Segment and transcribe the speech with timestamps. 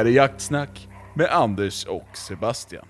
[0.00, 2.86] här är Jaktsnack med Anders och Sebastian.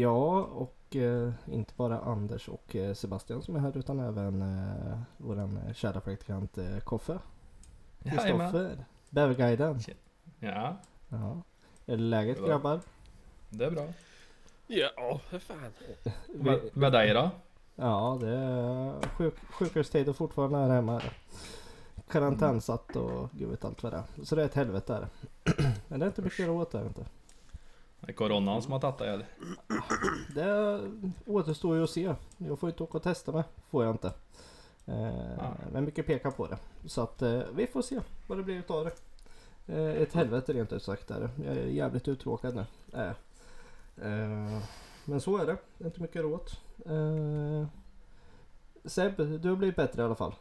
[0.00, 5.68] Ja, och eh, inte bara Anders och eh, Sebastian som är här utan även eh,
[5.68, 7.18] eh, kära praktikant eh, Koffe.
[8.02, 8.84] Kristoffer.
[9.10, 9.80] Bäverguiden.
[10.38, 10.76] Ja,
[11.08, 11.42] Ja.
[11.86, 12.46] Är det läget Bra.
[12.48, 12.80] grabbar?
[13.50, 13.86] det är bra.
[14.66, 15.72] Ja, för fan.
[16.34, 17.30] Med, med dig då?
[17.74, 21.02] Ja, det är sjuk, sjukhustid och fortfarande här hemma.
[22.08, 24.24] Karantänsatt och gud vet allt vad det är.
[24.24, 25.08] Så det är ett helvete där.
[25.88, 27.06] Men det är inte mycket att göra åt det inte.
[28.00, 29.26] Det är coronan som har tagit dig eller?
[30.34, 30.80] Det
[31.26, 32.14] återstår ju att se.
[32.38, 33.44] Jag får inte åka och testa mig.
[33.70, 34.12] Får jag inte.
[34.86, 35.50] Eh.
[35.72, 36.58] Men mycket pekar på det.
[36.86, 38.92] Så att eh, vi får se vad det blir utav det.
[39.74, 41.30] Eh, ett helvete rent ut sagt är det.
[41.44, 42.64] Jag är jävligt uttråkad nu.
[45.04, 45.56] Men så är det.
[45.78, 46.24] Det är inte mycket.
[46.86, 47.66] Eh,
[48.84, 50.34] Seb, du har blivit bättre i alla fall.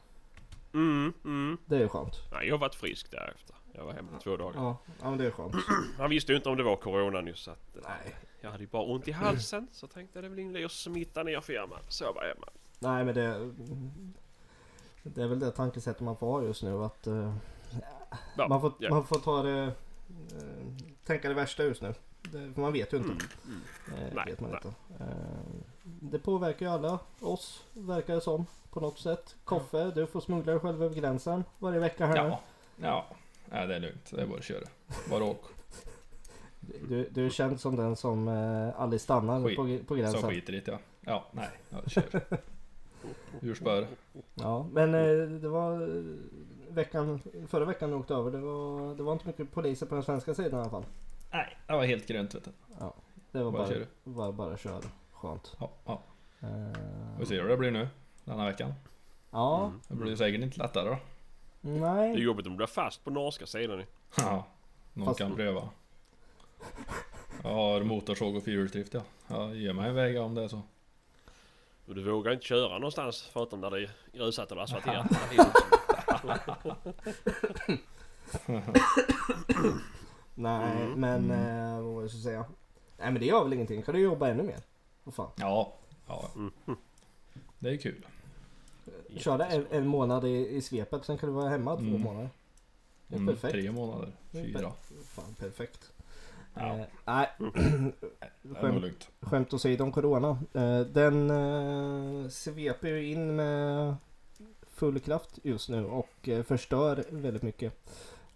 [0.75, 1.57] Mm, mm.
[1.65, 2.21] Det är skönt.
[2.31, 3.55] Nej, jag har varit frisk därefter.
[3.73, 4.53] Jag var hemma två dagar.
[4.61, 5.55] Ja, ja men det är skönt.
[5.97, 7.75] Han visste ju inte om det var corona nu så att...
[7.75, 8.15] eh, Nej.
[8.41, 10.65] Jag hade ju bara ont i halsen så tänkte jag det är väl ingen idé
[10.65, 11.79] att smitta ner firman.
[11.89, 12.47] Så jag var hemma.
[12.79, 13.51] Nej men det...
[15.03, 17.07] Det är väl det tankesättet man får ha just nu att...
[17.07, 17.35] eh,
[18.37, 18.89] Ja, man, får, ja.
[18.89, 19.63] man får ta det...
[19.63, 19.71] eh,
[21.05, 21.93] tänka det värsta just nu.
[22.21, 23.09] Det, för man vet ju inte.
[23.11, 23.61] Mm,
[23.93, 24.07] mm.
[24.07, 24.59] Eh, Nej, vet man nej.
[24.65, 25.03] inte.
[26.11, 28.45] Det påverkar ju alla oss, verkar det som.
[28.70, 29.36] På något sätt.
[29.43, 32.30] Koffe, du får smuggla dig själv över gränsen varje vecka här nu.
[32.30, 33.05] Ja.
[33.52, 33.66] Ja.
[33.66, 34.11] Det är lugnt.
[34.11, 34.65] Det är bara att köra.
[35.10, 35.44] Bara åk.
[36.89, 39.58] Du, du är känd som den som eh, aldrig stannar Skit.
[39.58, 40.21] på, på gränsen.
[40.21, 40.80] Så skiter i det ja.
[41.02, 41.49] Ja, nej.
[41.70, 42.21] Ja, kör.
[43.39, 43.88] Hur spör?
[44.33, 46.04] Ja, men eh, det var eh,
[46.70, 48.32] veckan, förra veckan du åkte över.
[48.32, 50.86] Det var, det var inte mycket poliser på den svenska sidan i alla fall.
[51.32, 52.52] Nej, det var helt grönt vet du.
[53.32, 54.82] Det var Bara bara, kör bara, bara, köra.
[55.25, 55.55] Skönt.
[55.59, 56.02] Ja, ja.
[56.41, 56.49] Eh,
[57.19, 57.87] Vi ser hur det blir nu.
[58.23, 58.73] Denna veckan.
[59.31, 59.80] ja, Mm.
[59.87, 60.97] Det blir säkert inte lättare då.
[61.61, 62.19] Det är nej.
[62.23, 63.83] jobbigt om du blir fast på norska sidan.
[64.17, 64.45] Ja,
[64.93, 65.69] någon Fast- kan pröva.
[67.43, 69.02] Jag har motorsåg och fyrhjulsdrift ja.
[69.27, 70.61] Jag ger mig en väg om det är så.
[71.85, 75.08] Du vågar inte köra någonstans förutom där det är grusat eller asfalterat.
[80.35, 80.99] Nej, Mm.
[80.99, 82.45] men eh, vad var jag skulle säga?
[82.97, 83.81] Nej men det gör väl ingenting.
[83.83, 84.59] Kan du jobba ännu mer?
[85.05, 85.30] Vad fan.
[85.36, 85.73] Ja,
[86.08, 86.30] ja.
[86.36, 86.52] Mm.
[87.60, 88.05] Det är kul.
[89.17, 92.02] Köra en, en månad i, i svepet, sen kan du vara hemma två Mm.
[92.02, 92.30] månader.
[93.08, 93.52] Det är Mm, perfekt.
[93.54, 94.11] tre månader.
[94.32, 94.71] Fyra.
[95.04, 95.92] Fan perfekt.
[96.54, 96.77] Ja.
[96.80, 97.30] Eh, nej,
[98.42, 100.30] nog skämt, skämt åsido om Corona.
[100.54, 103.95] Eh, den eh, sveper ju in med
[104.67, 107.73] full kraft just nu och eh, förstör väldigt mycket.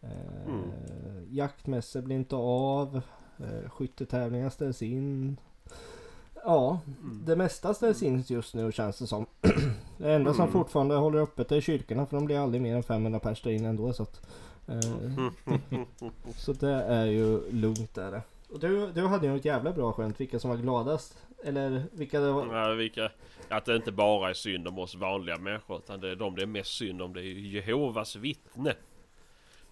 [0.02, 0.10] Eh,
[0.48, 0.72] Mm.
[1.30, 3.02] Jaktmässor blir inte av.
[3.40, 5.38] Eh, skyttetävlingar ställs in.
[6.44, 7.22] Ja, Mm.
[7.26, 9.26] det mesta ställs in just nu känns det som.
[9.98, 10.54] Det enda som Mm.
[10.54, 13.70] fortfarande håller öppet är kyrkorna för de blir aldrig mer än 500 pers där inne
[13.70, 13.94] ändå.
[13.94, 14.22] Så, att,
[14.68, 15.28] eh,
[16.36, 18.12] så det är ju lugnt där.
[18.12, 18.22] det.
[18.54, 21.18] Och du, du hade ju ett jävla bra skämt vilka som var gladast.
[21.44, 22.56] Eller vilka det var.
[22.56, 23.12] Ja, vilka,
[23.50, 26.42] att det inte bara är synd om oss vanliga människor utan det är de det
[26.42, 28.74] är mest synd om det är ju Jehovas vittne.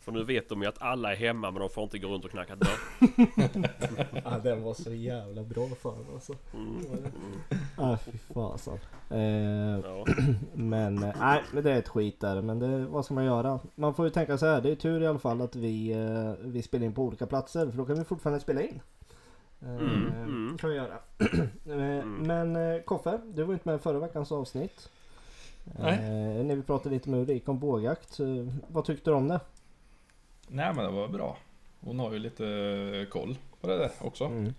[0.08, 2.26] För nu vet de ju att alla är hemma men de får inte gå runt
[2.26, 2.80] och knacka dörr.
[4.24, 6.34] Ja, den var så jävla bra fan alltså.
[6.54, 6.86] Mm.
[7.78, 8.74] Ah, fy fasen.
[9.10, 10.06] Eh, Ja.
[10.54, 12.42] men eh, nej, men det är ett skit där.
[12.42, 13.60] Men det, vad ska man göra?
[13.76, 14.62] Man får ju tänka så här.
[14.62, 17.68] Det är tur i alla fall att vi, eh, vi spelar in på olika platser.
[17.72, 18.80] För då kan vi fortfarande spela in.
[19.62, 20.58] Eh, Mm, mm.
[20.58, 20.98] kan vi göra.
[21.66, 24.90] Eh, Men eh, Koffe, du var inte med i förra veckans avsnitt.
[25.80, 25.94] Nej.
[25.94, 28.20] Eh, när vi pratade lite med Ulrika om bågjakt.
[28.20, 28.28] Eh,
[28.68, 29.40] vad tyckte du om det?
[30.48, 31.38] Nej men det var bra.
[31.80, 34.26] Hon har ju lite koll på det där också.
[34.26, 34.54] Mm.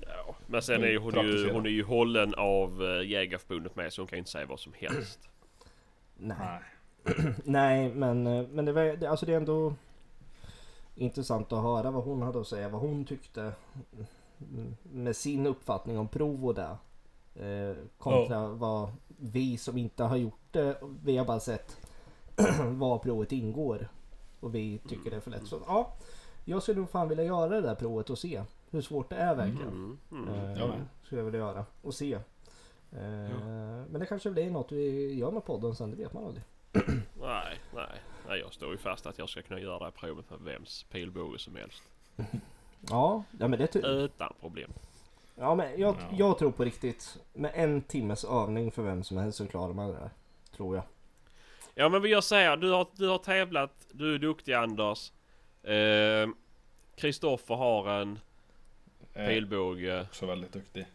[0.00, 0.34] Ja.
[0.46, 4.02] Men sen är ju hon, ju, hon är ju hållen av äh, Jägarförbundet med så
[4.02, 5.28] hon kan inte säga vad som helst.
[6.16, 6.60] Nej.
[7.44, 7.94] Nej.
[7.94, 9.74] Men, eh, men det, var, det, alltså det är ändå
[10.96, 12.68] intressant att höra vad hon hade att säga.
[12.68, 13.52] Vad hon tyckte
[14.40, 16.76] mm, med sin uppfattning om prov och det.
[17.34, 21.76] Eh, kontra vad vi som inte har gjort det, vi har bara sett
[22.60, 23.88] var provet ingår.
[24.44, 25.46] Och vi tycker det är för lätt.
[25.46, 25.92] Så ja,
[26.44, 29.34] jag skulle nog fan vilja göra det där provet och se hur svårt det är
[29.34, 29.68] verkligen.
[29.68, 30.28] Mm, mm.
[30.60, 32.12] Eh, skulle jag vilja göra och se.
[32.12, 32.20] Eh,
[33.90, 36.44] Men det kanske blir något vi gör med podden sen, det vet man aldrig.
[37.20, 38.40] Nej, nej, nej.
[38.40, 41.38] Jag står ju fast att jag ska kunna göra det här provet med vems pilbåge
[41.38, 41.82] som helst.
[42.90, 44.70] Ja, ja men det ty- Utan problem.
[45.34, 46.16] Ja men jag, Ja.
[46.16, 49.86] jag tror på riktigt med en timmes övning för vem som helst så klarar man
[49.86, 50.10] det där.
[50.56, 50.84] Tror jag.
[51.74, 52.56] Ja men vi gör så här.
[52.56, 53.86] Du har, du har tävlat.
[53.92, 55.12] Du är duktig Anders.
[55.62, 56.28] Eh,
[56.96, 58.18] Kristoffer har en
[59.14, 60.02] Eh, pilbåge.
[60.02, 60.86] också väldigt duktig.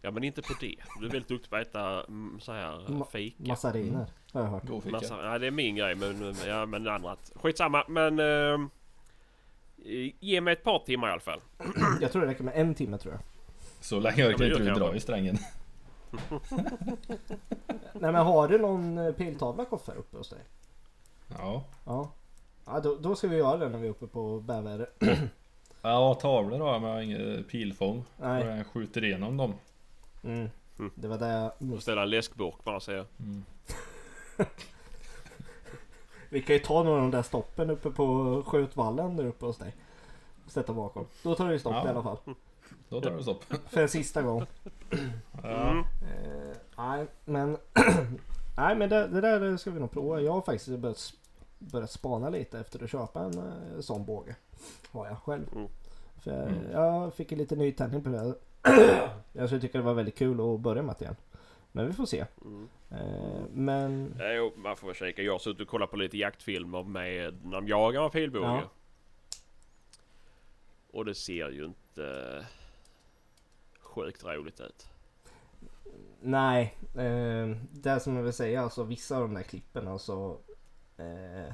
[0.00, 0.76] Ja men inte på det.
[1.00, 3.36] Du är väldigt duktig på att äta mm, så här Ma- fika.
[3.46, 4.64] Massariner har jag hört.
[4.66, 4.92] God fika.
[4.96, 8.18] Massa, ja, det är min grej men, ja, men det andra Skitsamma men...
[8.18, 8.68] Eh,
[9.84, 11.40] Eh, Ge mig ett par timmar i alla fall.
[12.00, 13.22] Jag tror det räcker med en timme tror jag.
[13.80, 15.38] Så länge orkar det inte du dra i strängen.
[17.92, 20.38] Nej men har du någon eh, piltavla Koffe uppe hos dig?
[21.28, 21.64] Ja.
[21.84, 22.10] Ja.
[22.64, 24.90] Ja då, då ska vi göra det när vi är uppe på bäver.
[25.84, 28.04] Ja, tavlor har jag men jag har inget pilfång.
[28.16, 28.44] Nej.
[28.46, 29.54] Jag skjuter igenom dem.
[30.24, 30.50] Mm.
[30.94, 33.06] Det var det jag Och ställa en läskburk bara säger.
[33.18, 33.44] Mm.
[36.28, 39.58] Vi kan ju ta några av de där stoppen uppe på skjutvallen där uppe hos
[39.58, 39.74] dig.
[40.46, 41.06] Sätta bakom.
[41.22, 41.86] Då tar det stopp Ja.
[41.86, 42.18] i alla fall.
[42.88, 43.44] Då tar det stopp.
[43.68, 44.46] För en sista gång.
[45.42, 45.70] Ja.
[45.70, 45.78] Mm.
[45.78, 47.56] Eh, nej men.
[48.56, 50.20] nej men det, det där ska vi nog prova.
[50.20, 51.12] Jag har faktiskt börjat,
[51.58, 54.36] börjat spana lite efter att köpa en eh, sån båge.
[54.90, 55.44] Har jag själv.
[55.54, 55.68] Mm.
[56.22, 56.70] För jag, Mm.
[56.72, 58.34] jag fick en liten nytändning på det.
[59.32, 61.16] jag skulle tycka det var väldigt kul att börja med det igen.
[61.72, 62.24] Men vi får se.
[62.44, 62.68] Mm.
[62.90, 65.22] Eh, men Ja, jo, man får kika.
[65.22, 68.46] Jag har suttit och kollat på lite jaktfilmer med när de jagar med pilbåge.
[68.46, 68.60] Ja.
[70.92, 72.46] Och det ser ju inte
[73.92, 74.86] sjukt roligt ut.
[76.20, 76.74] nej.
[76.96, 80.38] Eh, det som jag vill säga alltså vissa av de där klippen alltså.
[80.96, 81.52] Eh,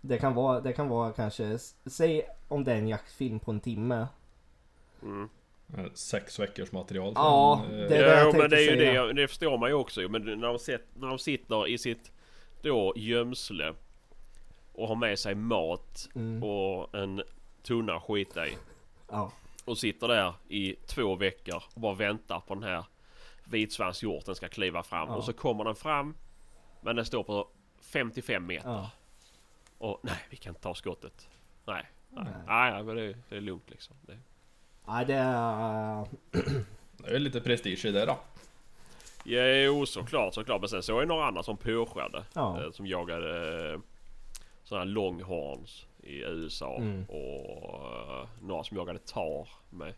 [0.00, 3.60] det kan vara, det kan vara kanske, säg om det är en jaktfilm på en
[3.60, 4.06] timme.
[5.02, 5.28] Mm.
[5.76, 7.12] Eh, Sex veckors material.
[7.16, 9.68] Ja, eh, det- är jag Ja, tänkte men det är ju det, det förstår man
[9.70, 10.00] ju också.
[10.00, 12.12] Men när de, sett, när de sitter i sitt
[12.62, 13.74] då gömsle
[14.74, 16.42] och har med sig mat Mm.
[16.42, 17.22] och en
[17.62, 18.56] tunna skita i.
[19.10, 19.32] Ja.
[19.66, 22.84] Och sitter där i två veckor och bara väntar på den här
[23.44, 25.08] vitsvanshjorten ska kliva fram.
[25.08, 25.14] Ja.
[25.16, 26.14] Och så kommer den fram.
[26.80, 27.48] Men den står på
[27.80, 28.68] 55 meter.
[28.70, 28.90] Ja.
[29.78, 31.28] Och nej, vi kan inte ta skottet.
[31.64, 32.72] Nej, nej, Nej.
[32.72, 33.96] nej, men det, det är lugnt liksom.
[34.02, 34.18] Det,
[34.86, 36.06] Nej det är...
[36.98, 38.18] Det är lite prestige i det då.
[39.24, 40.60] jo, såklart, såklart.
[40.60, 42.24] Men sen så är det några andra som pushade.
[42.32, 42.62] Ja.
[42.62, 43.80] Eh, som jagade eh,
[44.64, 46.76] sådana här longhorns i USA.
[46.76, 47.04] Mm.
[47.04, 49.94] Och eh, några som jagade tar med.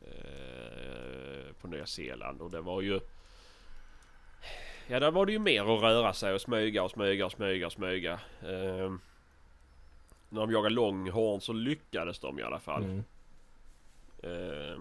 [0.00, 2.40] Eh, på Nya Zeeland.
[2.42, 3.00] Och det var ju...
[4.86, 7.66] Ja, där var det ju mer att röra sig och smyga och smyga och smyga
[7.66, 8.12] och smyga.
[8.42, 8.92] Eh,
[10.28, 12.84] när de jagade longhorn så lyckades de i alla fall.
[12.84, 13.04] Mm.
[14.22, 14.80] Eh,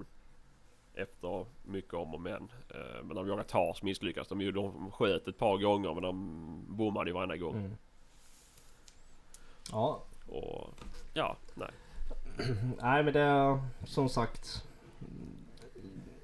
[0.93, 2.51] efter mycket om och men.
[2.69, 4.51] Eh, men när de jagade tar så misslyckades de ju.
[4.51, 7.55] De sköt ett par gånger men de bommade ju varenda gång.
[7.55, 7.77] Mm.
[9.71, 10.69] Ja, Och
[11.13, 11.71] ja, nej.
[12.81, 14.63] nej men det är som sagt.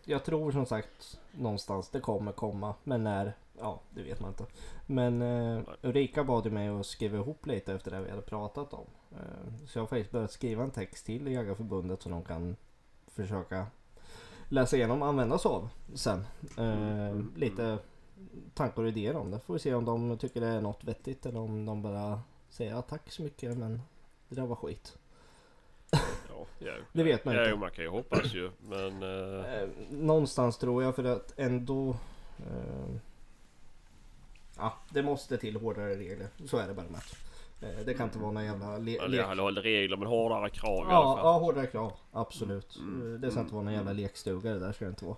[0.06, 2.76] Jag tror som sagt någonstans det kommer komma.
[2.84, 3.34] Men när?
[3.60, 4.46] Ja, det vet man inte.
[4.86, 8.74] Men eh, Ulrika bad ju mig att skriva ihop lite efter det vi hade pratat
[8.74, 8.86] om.
[9.12, 12.56] Eh, så jag har faktiskt börjat skriva en text till Jägarförbundet som de kan
[13.08, 13.68] försöka
[14.50, 16.26] läsa igenom och använda sig av sen.
[16.58, 17.78] Eh, lite
[18.54, 19.40] tankar och idéer om det.
[19.40, 22.22] Får vi se om de tycker det är något vettigt eller om de bara
[22.54, 23.82] säger ja, tack så mycket men
[24.30, 24.98] det där var skit.
[25.92, 26.74] Ja, ja.
[26.94, 27.52] Det vet man ja, inte.
[27.52, 28.52] jo, man kan ju hoppas ju.
[28.70, 31.90] Men eh, Eh, någonstans tror jag för att ändå
[32.40, 32.96] eh,
[34.58, 36.28] Ja, det måste till hårdare regler.
[36.46, 37.02] Så är det bara med.
[37.62, 39.20] Eh, det kan inte vara någon jävla le- eller lek.
[39.22, 41.26] jag håller regler men hårdare krav i alla Ja, fall.
[41.26, 41.94] ja, hårdare krav.
[42.12, 42.76] Absolut.
[42.76, 43.14] Mm.
[43.16, 45.18] Eh, Det ska inte vara någon jävla lekstuga det där ska det inte vara.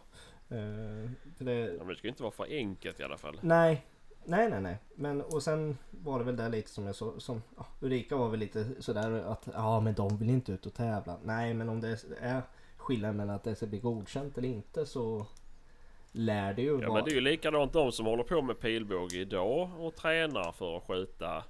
[0.50, 3.40] Eh, det, Ja, men det ska ju inte vara för enkelt i alla fall.
[3.42, 3.86] Nej,
[4.26, 4.78] nej, nej, nej.
[4.96, 8.30] Men och sen var det väl där lite som jag så, som ja, Ulrika var
[8.30, 11.18] väl lite sådär att ja, men de vill inte ut och tävla.
[11.24, 12.42] Nej, men om det är
[12.78, 15.26] skillnad mellan att det ska bli godkänt eller inte så
[16.12, 16.94] lär det ju Ja vara.
[16.94, 20.78] men det är ju likadant de som håller på med pilbåge idag och tränar för
[20.78, 21.44] att skjuta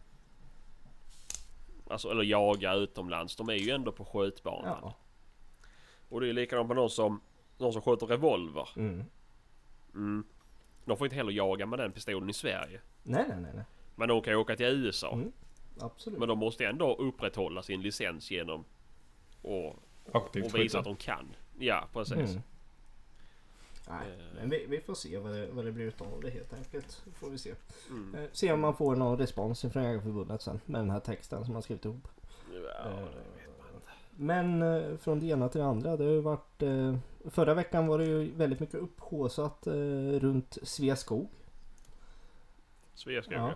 [1.89, 3.35] Alltså eller jaga utomlands.
[3.35, 4.77] De är ju ändå på skjutbanan.
[4.81, 4.93] Ja.
[6.09, 7.21] Och det är likadant med de som,
[7.57, 8.69] de som skjuter revolver.
[8.75, 9.03] Mm.
[9.93, 10.23] Mm.
[10.85, 12.81] De får inte heller jaga med den pistolen i Sverige.
[13.03, 13.63] Nej, nej, nej, nej.
[13.95, 15.13] Men de kan ju åka till USA.
[15.13, 15.31] Mm.
[15.79, 16.19] Absolut.
[16.19, 18.65] Men de måste ändå upprätthålla sin licens genom
[19.43, 21.35] att Aktivt och visa att de kan.
[21.59, 22.17] Ja precis.
[22.17, 22.41] Mm.
[23.89, 24.35] Nej, Eh.
[24.35, 27.03] men vi, vi får se vad det, vad det blir utav det helt enkelt.
[27.13, 27.53] Får vi se.
[27.89, 28.15] Mm.
[28.15, 31.53] Eh, se om man får någon respons från Jägareförbundet sen med den här texten som
[31.53, 32.07] man skrivit ihop.
[32.53, 33.87] Ja, Eh, det vet man inte.
[34.15, 35.97] Men eh, från det ena till det andra.
[35.97, 36.61] Det har ju varit...
[37.29, 39.73] Förra veckan var det ju väldigt mycket upphaussat eh,
[40.19, 41.29] runt Sveaskog.
[42.93, 43.53] Sveaskog Ja.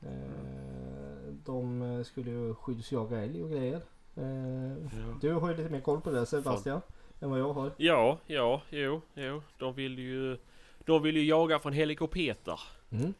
[0.00, 0.08] ja.
[0.08, 3.82] Eh, de skulle ju skyddsjaga älg och grejer.
[4.16, 5.18] Eh, Ja.
[5.20, 6.80] du har ju lite mer koll på det Sebastian.
[7.20, 7.72] Än vad jag har.
[7.76, 9.42] Ja, ja, jo, jo.
[9.58, 10.38] De vill ju...
[10.84, 12.60] De vill ju jaga från helikopter.
[12.90, 13.14] Mm.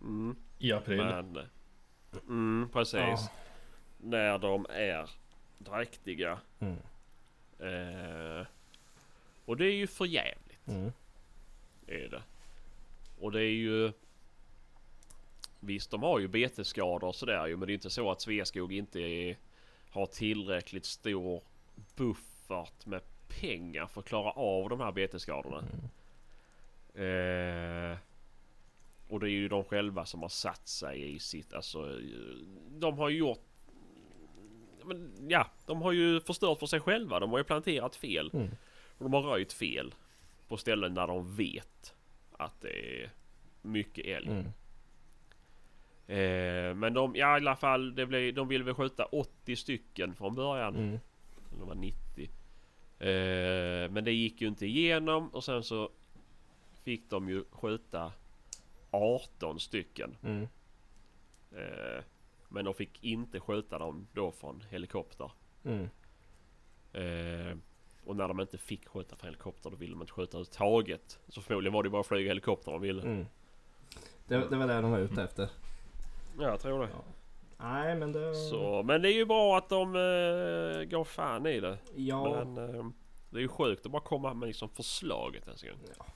[0.00, 0.96] Mm, I april.
[0.96, 1.38] men...
[2.28, 2.94] Mm, precis.
[3.00, 3.18] Ja.
[3.98, 5.10] När de är
[5.58, 6.38] dräktiga.
[6.60, 6.76] Mm.
[7.62, 8.46] Eh,
[9.44, 10.66] och det är ju för jävligt.
[10.66, 10.92] Mm.
[11.86, 12.22] Är det.
[13.20, 13.92] Och det är ju...
[15.60, 17.56] Visst, de har ju betesskador och sådär ju.
[17.56, 19.36] Men det är inte så att Sveaskog inte är
[19.90, 21.42] har tillräckligt stor
[21.96, 23.02] buffert med
[23.40, 25.58] pengar för att klara av de här betesskadorna.
[26.94, 27.98] Eh,
[29.08, 32.00] och det är ju de själva som har satt sig i sitt, alltså
[32.70, 33.51] de har gjort
[34.84, 37.20] men, ja, de har ju förstört för sig själva.
[37.20, 38.30] De har ju planterat fel.
[38.32, 38.50] Mm.
[38.98, 39.94] Och de har röjt fel.
[40.48, 41.94] På ställen där de vet
[42.32, 43.10] att det är
[43.62, 44.28] mycket älg.
[44.28, 44.46] Mm.
[46.06, 50.14] Eh, men de, ja i alla fall, det blev, de ville väl skjuta 80 stycken
[50.14, 50.76] från början.
[50.76, 50.98] Mm.
[51.58, 52.30] Det var 90.
[52.98, 55.90] Eh, men det gick ju inte igenom och sen så
[56.84, 58.12] fick de ju skjuta
[58.90, 60.16] 18 stycken.
[60.22, 60.48] Mm.
[61.52, 62.04] Eh,
[62.52, 65.30] men de fick inte skjuta dem då från helikopter.
[65.64, 65.88] Mm.
[66.92, 67.56] Eh,
[68.04, 71.18] och när de inte fick skjuta från helikopter då ville de inte skjuta överhuvudtaget.
[71.28, 73.02] Så förmodligen var det bara att flyga helikopter de ville.
[73.02, 73.26] Mm.
[74.26, 75.48] Det, det var det de var ute efter.
[76.38, 76.88] Ja, jag tror det.
[76.92, 77.04] Ja.
[77.58, 78.34] Nej men det...
[78.34, 81.78] Så, men det är ju bra att de eh, går fan i det.
[81.94, 82.44] Ja.
[82.44, 82.86] Men eh,
[83.30, 86.06] det är ju sjukt att bara komma med liksom förslaget ens en gång.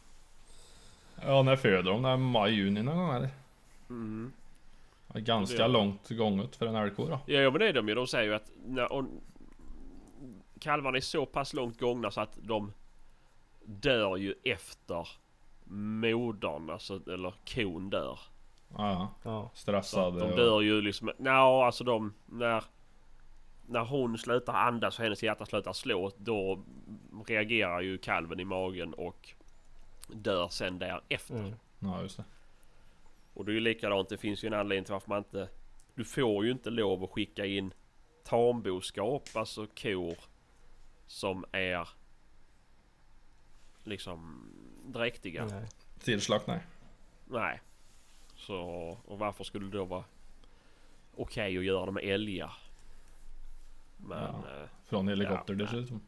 [1.22, 2.02] Ja, när föder de?
[2.02, 3.30] Det är maj, juni någon gång eller?
[3.88, 4.32] Mm.
[5.20, 7.20] Ganska Det långt gånget för en älgko då.
[7.26, 7.94] Ja, ja men det är de ju.
[7.94, 9.04] De säger ju att när, och,
[10.61, 12.73] kalvarna är så pass långt gångna så att de
[13.64, 15.08] dör ju efter
[15.64, 18.18] modern, alltså, eller kon dör.
[18.76, 19.50] Ja, Ja.
[19.54, 22.64] Stressade de dör ju liksom, nja alltså de, när,
[23.66, 26.64] när hon slutar andas och hennes hjärta slutar slå, då
[27.26, 29.28] reagerar ju kalven i magen och
[30.08, 31.35] dör sen därefter.
[31.35, 31.54] Mm.
[31.78, 32.25] Ja, just det.
[33.36, 35.48] Och det är ju likadant, det finns ju en anledning till varför man inte...
[35.94, 37.74] Du får ju inte lov att skicka in
[38.24, 40.16] tamboskap, alltså kor
[41.06, 41.88] som är
[43.84, 44.50] liksom
[44.86, 45.44] dräktiga.
[45.44, 45.68] Nej.
[46.00, 46.60] Tillslakt, nej.
[47.24, 47.60] Nej.
[48.36, 48.58] Så,
[49.04, 50.04] och varför skulle det då vara
[51.16, 52.52] okej att göra det med älgar?
[53.96, 54.18] Men...
[54.18, 54.62] Ja.
[54.62, 56.00] eh, Från helikopter Ja, dessutom.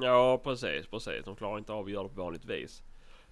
[0.00, 1.24] Ja precis, precis.
[1.24, 2.82] De klarar inte av att göra det på vanligt vis.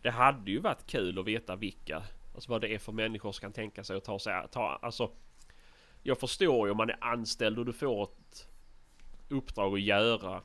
[0.02, 2.02] Det hade ju varit kul att veta vilka,
[2.34, 5.10] alltså vad det är för människor som kan tänka sig att ta sig, ta, alltså.
[6.02, 8.48] Jag förstår ju om man är anställd och du får ett
[9.28, 10.42] uppdrag att göra.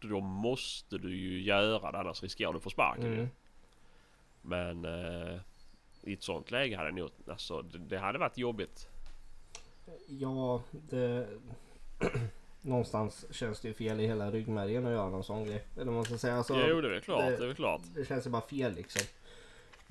[0.00, 3.12] Då måste du ju göra det annars riskerar du att få sparken.
[3.12, 3.28] Mm.
[4.42, 5.40] Men eh,
[6.02, 8.88] i ett sånt läge hade nog, alltså det, det hade varit jobbigt.
[10.08, 11.28] Ja, det...
[12.64, 15.64] Någonstans känns det ju fel i hela ryggmärgen att göra någon sån grej.
[15.74, 16.34] Eller vad man ska säga.
[16.36, 17.80] Alltså, jo det är väl klart, det- det är väl klart.
[17.94, 19.06] det känns ju bara fel liksom.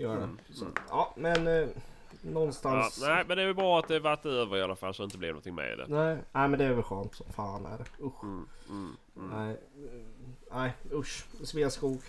[0.02, 0.54] Göra Mm, det.
[0.54, 1.54] Så, ja, men eh,
[2.24, 3.02] Ja, någonstans...
[3.02, 5.06] nej men det är väl bra att det varit över i alla fall så det
[5.06, 5.86] inte blev någonting med det.
[5.88, 8.06] nej, nej, men det är väl skönt som fan är det.
[8.06, 8.24] Usch.
[8.24, 9.30] Mm, mm, mm.
[9.30, 9.58] Nej,
[10.52, 11.26] nej usch.
[11.44, 12.02] Sveaskog.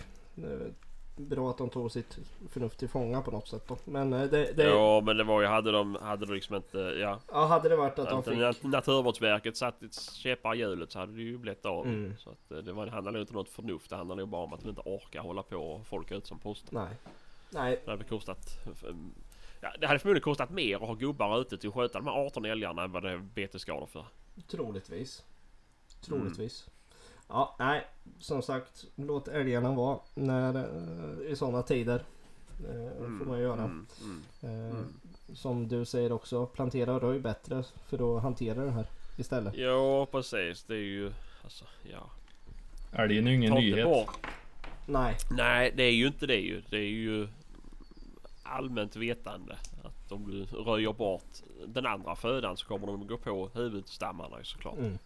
[1.17, 2.19] Bra att de tog sitt
[2.51, 3.77] förnuft till fånga på något sätt då.
[3.85, 4.53] Men eh, det...
[4.53, 7.19] det Ja men det var ju, hade de, hade de liksom inte, ja.
[7.33, 8.35] ja, hade det varit att de fick...
[8.39, 11.87] nat- Naturvårdsverket satt ett käppar i hjulet så hade det ju blivit av.
[11.87, 12.15] Mm.
[12.19, 13.91] Så att eh, det, var, det handlar nog inte om något förnuft.
[13.91, 16.39] Det handlar nog bara om att de inte orkar hålla på och folk ut som
[16.39, 16.75] postar.
[16.85, 16.97] Nej.
[17.52, 18.59] Nej, Det hade kostat...
[19.61, 22.26] Ja, det hade förmodligen kostat mer att ha gubbar ute till att sköta de här
[22.26, 24.06] 18 älgarna än vad det är betesskador för.
[24.50, 25.25] troligtvis.
[26.00, 26.66] Troligtvis.
[27.28, 27.87] Ja, nej.
[28.18, 32.04] Som sagt, låt älgarna vara när, eh, i sådana tider.
[32.68, 33.62] Eh, får man göra.
[33.62, 35.00] Mm, mm, Eh, mm.
[35.35, 39.56] Som du säger också, plantera röj bättre för att hantera det här istället.
[39.56, 41.12] Ja precis, det är ju...
[41.44, 42.11] Alltså, ja.
[42.92, 43.85] Älgen är ju ingen nyhet.
[43.85, 44.26] bort.
[44.87, 46.62] Nej, Nej, det är ju inte det ju.
[46.71, 47.28] Det är ju
[48.52, 53.49] allmänt vetande att om du röjer bort den andra födan så kommer de gå på
[53.54, 54.78] huvudstammarna såklart.
[54.78, 54.99] mm.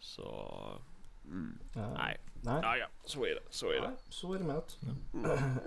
[0.00, 0.54] Så...
[1.26, 1.90] Mm, ja.
[1.94, 2.18] nej.
[2.42, 2.60] nej.
[2.62, 3.40] Ja, ja, så är det.
[3.50, 3.96] Så är Ja, det.
[4.08, 4.88] så är det med det.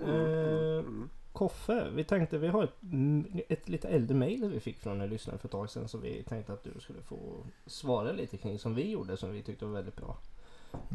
[0.04, 0.78] Mm.
[0.78, 5.00] Eh, Koffe, vi tänkte vi har ett, mm, ett lite äldre mail vi fick från
[5.00, 7.18] en lyssnare för ett tag sedan som vi tänkte att du skulle få
[7.66, 10.16] svara lite kring som vi gjorde som vi tyckte var väldigt bra.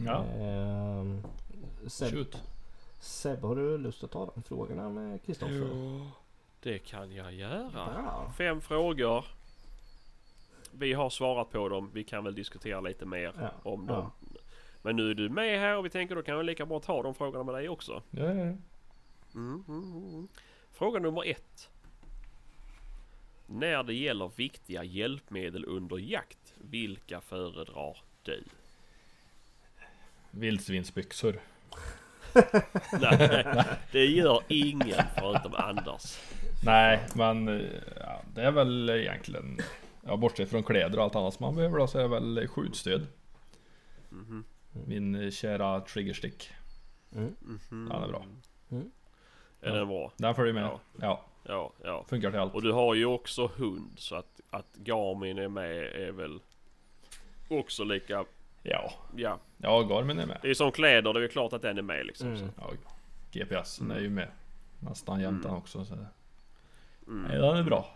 [0.06, 1.06] Ja, Eh,
[1.88, 2.42] Seb, shoot.
[3.04, 5.56] Seb, har du lust att ta de frågorna med Kristoffer?
[5.56, 6.08] Jo,
[6.60, 7.72] det kan jag göra.
[7.74, 8.34] Ja.
[8.38, 9.26] Fem frågor.
[10.72, 11.92] Vi har svarat på dem.
[11.94, 14.12] Vi kan väl diskutera lite mer Ja, om dem.
[14.82, 17.04] Men nu är du med här och vi tänker då kan vi lika bra ta
[17.04, 18.04] de frågorna med dig också.
[18.10, 18.56] Ja, ja, ja.
[19.36, 20.28] Mm, mm, mm.
[20.72, 21.70] Fråga nummer ett.
[23.46, 28.44] När det gäller viktiga hjälpmedel under jakt, vilka föredrar du?
[30.32, 31.40] Vildsvinsbyxor.
[33.02, 36.20] Nej, det gör ingen förutom Anders.
[36.66, 37.66] Nej, men eh,
[38.00, 39.58] ja, det är väl egentligen...
[40.06, 42.48] Ja, bortsett från kläder och allt annat som man behöver då så är det väl
[42.48, 43.08] skjutstöd.
[44.10, 44.44] Mhm,
[44.88, 46.50] Min eh, kära triggerstick.
[47.16, 47.36] Mm.
[47.92, 48.26] Ja, det är bra.
[48.72, 48.92] Mm.
[49.62, 50.12] Är den bra?
[50.18, 50.64] Den följer med.
[50.64, 50.80] Ja.
[51.02, 51.26] Ja.
[51.44, 52.06] Ja, ja.
[52.10, 52.54] Funkar till allt.
[52.54, 56.40] Och du har ju också hund så att, att Garmin är med är väl
[57.48, 58.26] också lika...
[58.64, 60.40] Ja, Ja, ja Garmin är med.
[60.42, 62.28] det är som kläder, det är ju klart att den är med liksom.
[62.28, 62.50] Mm.
[62.58, 62.72] Ja,
[63.32, 64.28] GPSen är ju med.
[64.80, 65.86] Nästan jämt den också.
[65.86, 65.96] Så.
[65.96, 66.08] det-
[67.08, 67.22] Mm.
[67.24, 67.96] Nej, den är bra.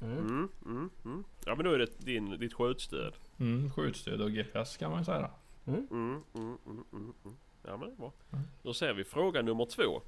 [0.00, 0.18] Mm.
[0.18, 1.24] Mm, mm, mm.
[1.46, 3.12] Ja men då är det din, ditt skjutstöd.
[3.40, 5.30] Mm, skjutstöd och GPS kan man ju säga.
[5.66, 7.36] Mm, mm, mm, mm, mm.
[7.66, 8.12] Ja men det är bra.
[8.32, 8.44] Mm.
[8.62, 10.02] Då ser vi fråga nummer två.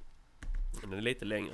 [0.81, 1.53] Den är lite längre.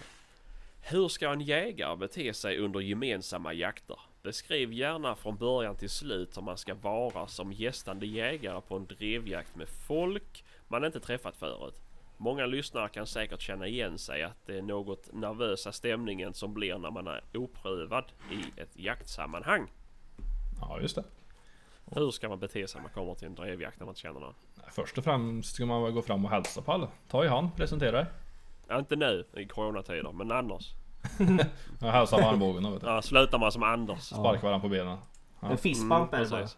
[0.82, 3.98] Hur ska en jägare bete sig under gemensamma jakter?
[4.22, 8.86] Beskriv gärna från början till slut hur man ska vara som gästande jägare på en
[8.86, 11.80] drevjakt med folk man inte träffat förut.
[12.16, 16.78] Många lyssnare kan säkert känna igen sig att det är något nervösa stämningen som blir
[16.78, 19.66] när man är oprövad i ett jaktsammanhang.
[20.60, 21.04] Ja, just det.
[21.94, 24.20] Hur ska man bete sig när man kommer till en drevjakt när man inte känner
[24.20, 24.34] någon?
[24.70, 26.88] Först och främst ska man väl gå fram och hälsa på alla.
[27.08, 28.06] Ta i hand, presentera dig.
[28.68, 30.74] Ja, inte nu i coronatider, men annars.
[31.80, 32.86] Jag hälsar med armbågen och vet du.
[32.86, 34.00] Ja, slutar man som Anders.
[34.02, 34.98] Sparka varandra på benen.
[35.40, 36.40] En fistbump är det bara.
[36.40, 36.56] precis.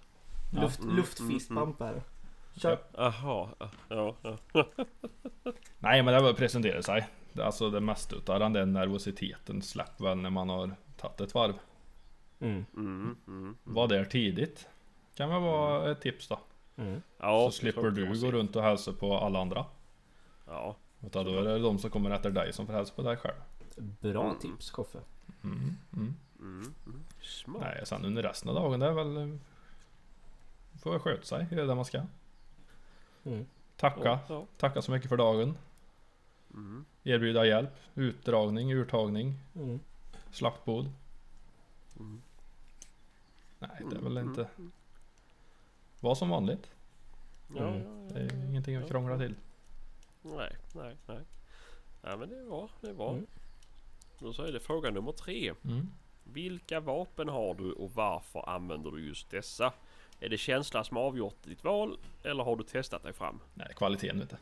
[0.50, 2.02] Luft, Mm, luftfistbump är det.
[2.60, 2.78] Kör.
[2.96, 3.48] Jaha,
[3.88, 4.36] ja, ja.
[5.78, 7.08] Nej men det var att presentera sig.
[7.32, 11.34] Det- Alltså det mesta utav den där nervositeten släpper väl när man har tagit ett
[11.34, 11.54] varv.
[12.40, 12.64] Mm.
[12.76, 13.56] Mm, mm.
[13.64, 14.68] Var där tidigt.
[15.16, 16.38] Kan väl vara ett tips då.
[16.76, 17.02] Mm.
[17.20, 19.64] ja Så slipper du gå runt och hälsa på alla andra.
[20.46, 23.16] Ja, Utan då är det de som kommer efter dig som får hälsa på dig
[23.16, 23.34] själv.
[23.76, 24.38] Bra Mm.
[24.38, 24.98] tips Koffe.
[25.42, 26.14] Mm, mm.
[26.40, 27.04] mm, mm.
[27.22, 27.60] Smart.
[27.62, 29.16] Nej, sen under resten av dagen det är väl...
[29.16, 29.36] eh,
[30.82, 32.02] Får väl sköta sig, göra det man ska.
[33.24, 33.46] Mm.
[33.76, 34.20] Tacka.
[34.28, 35.56] Ja, Tacka så mycket för dagen.
[36.54, 36.84] mm.
[37.04, 37.70] Erbjuda hjälp.
[37.94, 39.80] Utdragning, urtagning, Mm.
[40.30, 40.92] slaktbod.
[41.98, 42.22] Mm.
[43.58, 44.48] Nej, det är väl inte...
[46.00, 46.70] Var som vanligt.
[47.56, 47.82] Ja, Mm.
[48.08, 49.34] ja, Det ja, är ingenting att krångla till.
[50.22, 51.20] Nej, nej, nej.
[52.02, 53.12] Ja men det var, det var.
[53.12, 53.26] Mm.
[54.22, 55.52] Då så är det fråga nummer tre.
[55.64, 55.88] Mm.
[56.24, 59.72] Vilka vapen har du och varför använder du just dessa?
[60.20, 63.40] Är det känsla som avgjort ditt val eller har du testat dig fram?
[63.54, 64.36] Nej, kvaliteten vet du.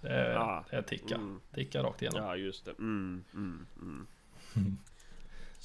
[0.00, 1.14] Det är, Ah, det är ticka.
[1.14, 1.40] mm.
[1.54, 2.22] Ticka rakt igenom.
[2.24, 2.70] Ja just det.
[2.78, 4.06] Mm, mm, mm.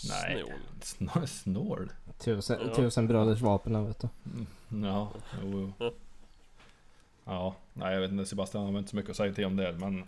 [0.09, 0.59] Nej, Snål.
[0.81, 1.91] Snå- snål.
[2.19, 2.75] Tusen, Ja.
[2.75, 4.07] tusen bröders vapen vet du.
[4.83, 5.11] Ja,
[5.43, 5.93] jo, jo.
[7.25, 9.73] Ja, nej jag vet inte Sebastian har inte så mycket att säga till om det
[9.79, 10.07] men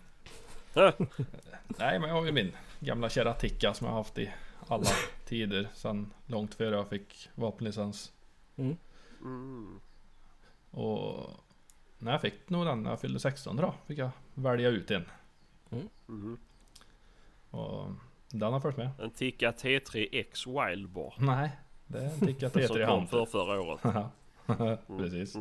[1.66, 4.30] Nej men jag har ju min gamla kära Ticka som jag har haft i
[4.68, 4.86] alla
[5.24, 8.12] tider sedan långt före jag fick vapenlicens.
[8.56, 8.76] Mm.
[9.20, 9.80] Mm.
[10.70, 11.30] Och
[11.98, 15.04] när jag fick nog den när jag fyllde 16 då fick jag välja ut en.
[15.70, 16.38] Mm.
[17.50, 17.90] Och
[18.30, 18.90] den har följt med.
[18.98, 21.14] En Tikka T3X Wildboar.
[21.18, 21.50] Nej,
[21.86, 23.80] det är en Ticka Som T3 i kom för förra året.
[24.98, 25.34] Precis.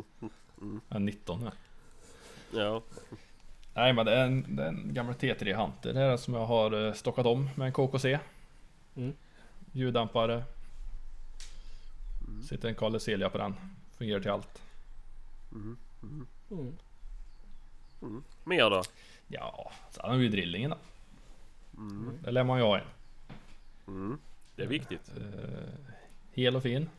[0.62, 0.82] Mm.
[0.90, 1.52] En 19 ja.
[2.52, 2.82] Ja.
[3.78, 5.94] Nej men det är en, det är en gammal T3 Hunter.
[5.94, 8.20] Det är det som jag har eh, stockat om med en KKC.
[8.96, 9.14] Mm.
[9.72, 10.44] Ljuddämpare.
[12.50, 13.56] Sitter en Kalle Celia på den.
[13.98, 14.62] Fungerar till allt.
[15.52, 15.78] Mm.
[16.04, 16.28] Mm.
[16.52, 16.78] Mm.
[18.02, 18.24] Mm.
[18.44, 18.82] Mer då?
[19.28, 20.78] Ja, sen har vi ju drillingen då.
[21.78, 22.12] Mm.
[22.24, 22.86] Det lär man ju ha en.
[23.88, 24.18] Mm.
[24.56, 25.12] Det är viktigt.
[25.18, 25.70] Eh,
[26.34, 26.90] hel och fin.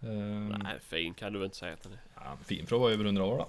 [0.00, 1.98] Eh, Nej, fin kan du väl inte säga att den är.
[2.14, 3.48] ja, fin för att vara över 100 år då.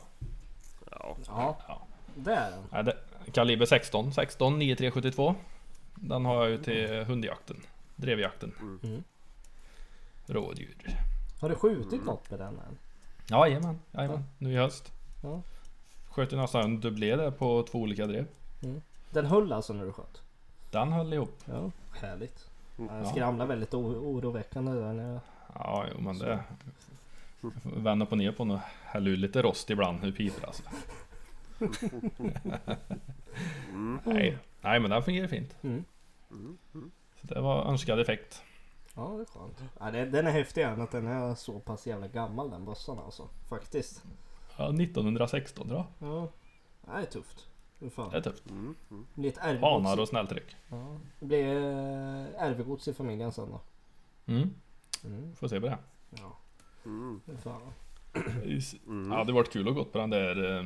[0.91, 1.15] Ja.
[1.27, 1.81] Ja, Ja.
[2.15, 2.85] det är den.
[2.85, 2.97] Det,
[3.31, 5.35] kaliber 16, 16 9372.
[5.95, 7.57] Den har jag ju till hundjakten.
[7.95, 8.51] Drevjakten.
[8.83, 9.03] Mm.
[10.25, 10.75] Rådjur.
[11.41, 12.77] Har du skjutit något med den än?
[13.29, 14.23] Jajamän, jajamän.
[14.37, 14.91] Nu i höst.
[15.23, 15.41] Ja.
[16.09, 18.25] Sköt ju nästan en dubblé där på två olika drev.
[19.11, 20.21] Den höll alltså när du sköt?
[20.71, 21.37] Den höll ihop.
[21.45, 22.49] Ja, härligt.
[22.79, 22.93] Mm.
[22.93, 25.19] Den skramlar väldigt oroväckande där när jag...
[25.55, 26.39] Ja, jo men det...
[27.63, 30.63] Vänd upp och ner på den och häll ur lite rost ibland hur piper alltså.
[33.69, 33.99] Mm.
[34.05, 35.55] Nej, nej men den fungerar fint.
[35.61, 35.83] Mm.
[36.31, 36.57] Mm.
[36.73, 36.91] Mm.
[37.21, 38.41] Så det var önskad effekt.
[38.95, 39.63] Ja, det är skönt.
[39.79, 42.99] Ja, det, den är häftig även att den är så pass jävla gammal den bössan
[42.99, 43.29] alltså.
[43.49, 44.03] Faktiskt.
[44.57, 46.09] Ja, 1916 tror jag.
[46.09, 46.27] Ja.
[46.85, 47.47] Det är tufft.
[47.95, 48.09] Fan.
[48.11, 48.49] Det är tufft.
[48.49, 48.75] Mm.
[48.91, 49.05] Mm.
[49.13, 49.61] Det blir ett ärvgods.
[49.85, 50.55] Hanar och snälltryck.
[50.69, 50.97] Ja.
[51.19, 53.61] Det blir eh, ärvgods i familjen sen då.
[54.33, 54.49] Mm,
[55.05, 55.35] Mm.
[55.35, 55.77] får se på det.
[56.09, 56.37] Ja,
[56.85, 57.21] Mm.
[58.87, 59.11] Mm.
[59.11, 60.65] Ja, det varit kul att gå på den där eh,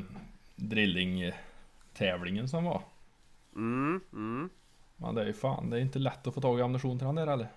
[0.55, 2.81] drilling-tävlingen som var.
[3.55, 4.01] Mm.
[4.13, 4.49] Mm.
[4.95, 7.05] Men det är ju fan, det är inte lätt att få tag i ammunition till
[7.07, 7.47] den där eller?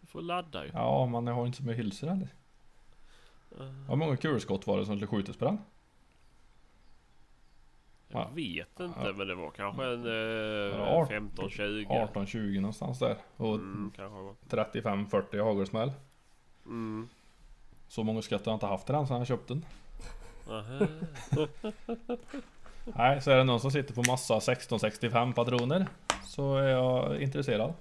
[0.00, 0.70] Du får ladda ju.
[0.74, 2.28] Ja, man har inte så mycket hylsor heller.
[3.88, 5.58] Hur många kulskott var det som skulle skjutas på den?
[8.08, 8.28] Jag Ja.
[8.34, 9.12] vet inte Ja.
[9.16, 11.86] men det var kanske en Ja, eh, 15-20.
[11.88, 13.16] 18-20 någonstans där.
[13.36, 14.34] Och Mm, kanske var.
[14.48, 15.92] 35-40 hagelsmäll.
[16.66, 17.08] Mm.
[17.88, 19.64] Så många skott har jag inte haft den sedan jag köpte den.
[22.84, 25.86] Nej, så är det någon som sitter på massa 1665 patroner.
[26.24, 27.72] så är jag intresserad.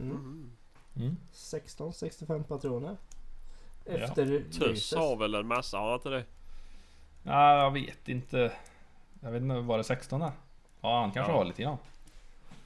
[0.00, 0.50] Mm.
[0.96, 1.16] Mm.
[1.30, 2.96] 1665 patroner.
[3.84, 3.92] Ja.
[3.92, 6.24] Efter Tuss har väl en massa, har inte det?
[7.22, 8.52] Ja, jag vet inte.
[9.20, 10.32] Jag vet inte, var det 16 där?
[10.80, 11.38] Ja, han kanske Ja.
[11.38, 11.78] har lite grann.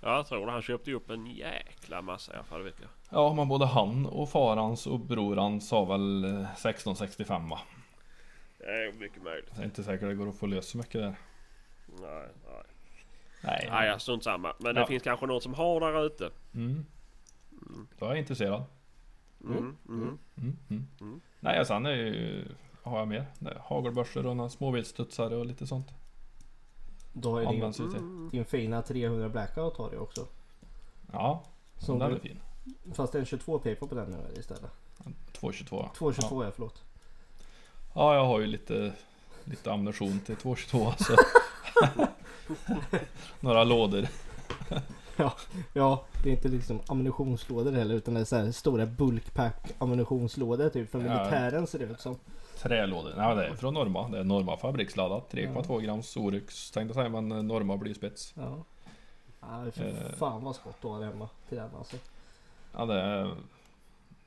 [0.00, 0.52] Ja, jag tror det.
[0.52, 2.90] Han köpte ju upp en jäkla massa i alla fall, det vet jag.
[3.10, 7.60] Ja, men både han och farans och brorans har väl eh, 1665 va?
[8.58, 9.50] Det är mycket möjligt.
[9.54, 11.14] Jag är inte säker det går att få lös så mycket där.
[12.00, 12.62] Nej, nej.
[13.44, 13.68] Nej.
[13.70, 14.54] Nej, ja, strunt samma.
[14.58, 14.86] Men det Ja.
[14.86, 16.30] finns kanske någon som har där ute.
[16.54, 16.86] Mm.
[17.98, 18.62] Då är jag intresserad.
[19.44, 19.78] Mm, mm.
[19.88, 20.18] Mm.
[20.68, 20.86] Mm.
[21.00, 21.20] Mm.
[21.40, 22.44] Nej, och sen är ju...
[22.82, 23.26] Har jag mer?
[23.38, 25.86] Det är Hagelbörsor och några småviltstudsare och lite sånt.
[27.12, 28.28] Då har ju din, till.
[28.30, 30.26] din fina 300 blackout har du också.
[31.12, 31.42] Ja,
[31.78, 32.38] Som den du, är fin.
[32.94, 34.70] fast det är en 22 paper på den nu istället.
[35.32, 35.88] 222.
[35.98, 36.50] 222 ja.
[36.54, 36.82] förlåt.
[37.94, 38.92] Ja, jag har ju lite,
[39.44, 41.16] lite ammunition till 222 så.
[43.40, 44.06] Några lådor.
[45.72, 50.68] Ja, det är inte liksom ammunitionslådor heller utan det är så här stora bulkpack ammunitionslådor
[50.68, 50.98] typ Ja.
[50.98, 52.16] militären ser det ut som.
[52.62, 53.12] Trälådor.
[53.16, 54.08] Nej, det är från Norma.
[54.08, 55.32] Det är Norma fabriksladdat.
[55.34, 58.34] 3,2 grams Oryx tänkte jag säga, men eh, Norma blir spets.
[58.36, 58.64] Ja.
[59.40, 60.12] Ja, för Eh.
[60.18, 61.96] fan vad skott du har hemma till den alltså.
[62.76, 63.30] Ja, det är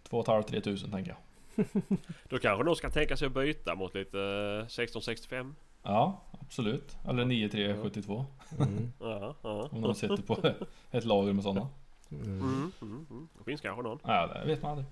[0.09, 1.65] 2 500-3 tusen tänker jag.
[2.29, 5.55] Då kanske någon ska tänka sig att byta mot lite eh, 1665.
[5.83, 6.97] Ja, absolut.
[7.07, 8.25] Eller 9372.
[8.59, 8.91] Mm.
[8.99, 9.69] Ja, ja.
[9.71, 10.37] Om någon sitter på
[10.91, 11.67] ett lager med sådana.
[12.11, 12.23] Mm.
[12.25, 13.27] Mm, mm, mm.
[13.37, 13.99] Det finns kanske någon.
[14.05, 14.87] Ja, det vet man aldrig.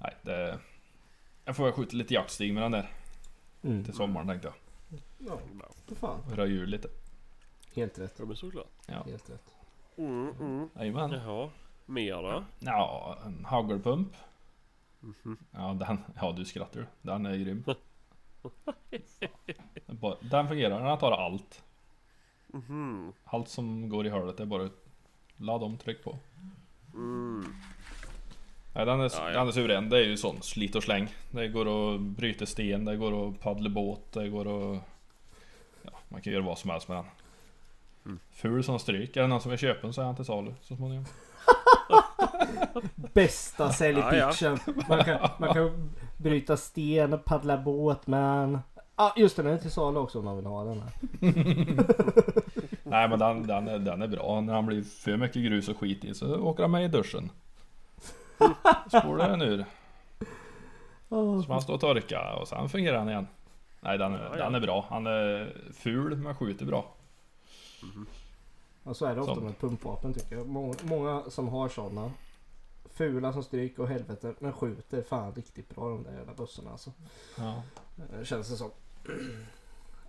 [0.00, 0.58] Nej, det...
[1.44, 2.90] Jag får väl skjuta lite jaktstig med den där
[3.64, 3.84] Mm.
[3.84, 4.54] till sommaren tänkte jag.
[5.18, 5.38] Ja,
[5.86, 6.20] för fan.
[6.26, 6.88] Och Röja ur lite.
[7.74, 8.14] Helt rätt.
[8.18, 8.70] Ja men såklart.
[8.86, 9.02] Ja.
[9.06, 9.54] Helt rätt.
[9.96, 10.68] Mm, mm.
[10.76, 11.10] Jajamän.
[11.10, 11.50] Jaha.
[11.86, 12.44] Mer då?
[12.58, 14.12] Ja, en hagelpump.
[15.00, 15.36] Mhm.
[15.50, 15.98] Ja, den...
[16.20, 16.86] Ja, du skrattar ju.
[17.02, 17.64] Den är grym.
[20.20, 20.84] Den fungerar.
[20.88, 21.62] Den tar allt.
[22.46, 23.12] Mhm.
[23.24, 24.70] Allt som går i hörnet är bara
[25.36, 26.18] ladda om, tryck på.
[26.94, 27.54] Mm.
[28.72, 29.38] Nej, den är, Ja, ja.
[29.38, 29.88] den är suverän.
[29.88, 31.08] Det är ju sån slit och släng.
[31.30, 34.80] Det går att bryta sten, det går att paddla båt, det går att...
[35.82, 37.06] Ja, man kan göra vad som helst med den.
[38.06, 38.18] Mm.
[38.32, 39.16] Ful som stryk.
[39.16, 41.04] Är det någon som vill köpa den så är han till salu så småningom.
[43.12, 44.58] Bästa säljpitchen.
[44.88, 48.58] Man, kan, man kan bryta sten och paddla båt men...
[48.94, 50.92] Ah, just det, den är till salu också om man vill ha den här.
[52.82, 54.40] Nej men den, den, är, den är bra.
[54.40, 57.30] När han blir för mycket grus och skit i så åker han med i duschen.
[58.88, 59.64] Spolar den ur.
[61.08, 63.26] Så man står och torkar och sen fungerar den igen.
[63.80, 64.44] Nej den, är- Ja, ja.
[64.44, 64.86] den är bra.
[64.90, 66.94] Han är ful men skjuter bra.
[68.82, 69.46] och så är det ofta Sånt.
[69.46, 70.46] med pumpvapen tycker jag.
[70.48, 72.10] Många, många som har sådana.
[72.94, 76.90] Fula som stryk och helvete men skjuter fan riktigt bra de där jävla bössorna alltså.
[77.38, 77.62] Ja.
[78.18, 78.70] Eh, Känns det som.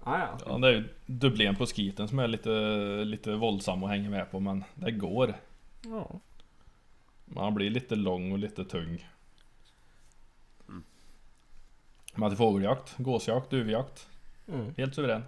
[0.05, 0.27] Ah, ja.
[0.45, 2.49] Ja, det är ju dubblén på skiten som är lite,
[3.05, 5.33] lite våldsam att hänga med på men det går.
[5.81, 6.09] ja.
[7.25, 9.07] Man blir lite lång och lite tung.
[10.67, 10.83] Mm.
[12.15, 14.07] Man till fågeljakt, gåsjakt, duvjakt.
[14.47, 14.73] Mm.
[14.77, 15.23] Helt suverän.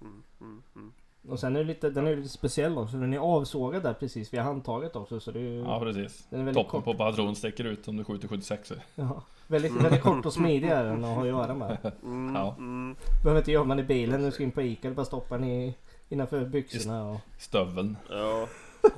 [0.00, 0.92] Mm, mm, mm.
[1.28, 2.96] Och sen är det lite, den är lite speciell också.
[2.96, 5.20] Den är avsågad där precis vid handtaget också.
[5.20, 6.26] Så det är ju Ja precis.
[6.30, 6.84] den är väldigt Toppen kort.
[6.98, 9.22] på patron sticker ut om du skjuter 76 Ja.
[9.46, 11.92] Väldigt, väldigt kort och smidig är den att ha att göra med.
[12.02, 12.54] Mm, Ja.
[12.58, 12.96] mm.
[13.22, 14.88] Behöver inte göra man i bilen när du ska in på Ica.
[14.88, 15.74] Du bara stoppar den i,
[16.08, 17.20] innanför byxorna och...
[17.38, 17.96] Stöveln.
[18.10, 18.48] Ja.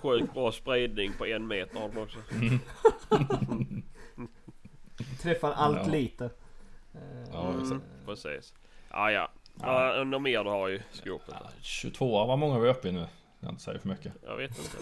[0.03, 2.18] Sjukt bra spridning på en meter har den också.
[5.23, 5.92] Träffar allt Ja.
[5.92, 6.31] lite.
[7.33, 8.55] Ja, Mm, precis.
[8.90, 9.31] Ja, ja.
[9.61, 9.97] Ja.
[9.97, 11.35] Ja, något mer du har i skåpet?
[11.40, 13.07] Ja, 22, vad många är vi uppe i nu?
[13.40, 14.12] Jag inte säger för mycket.
[14.23, 14.77] Jag vet inte.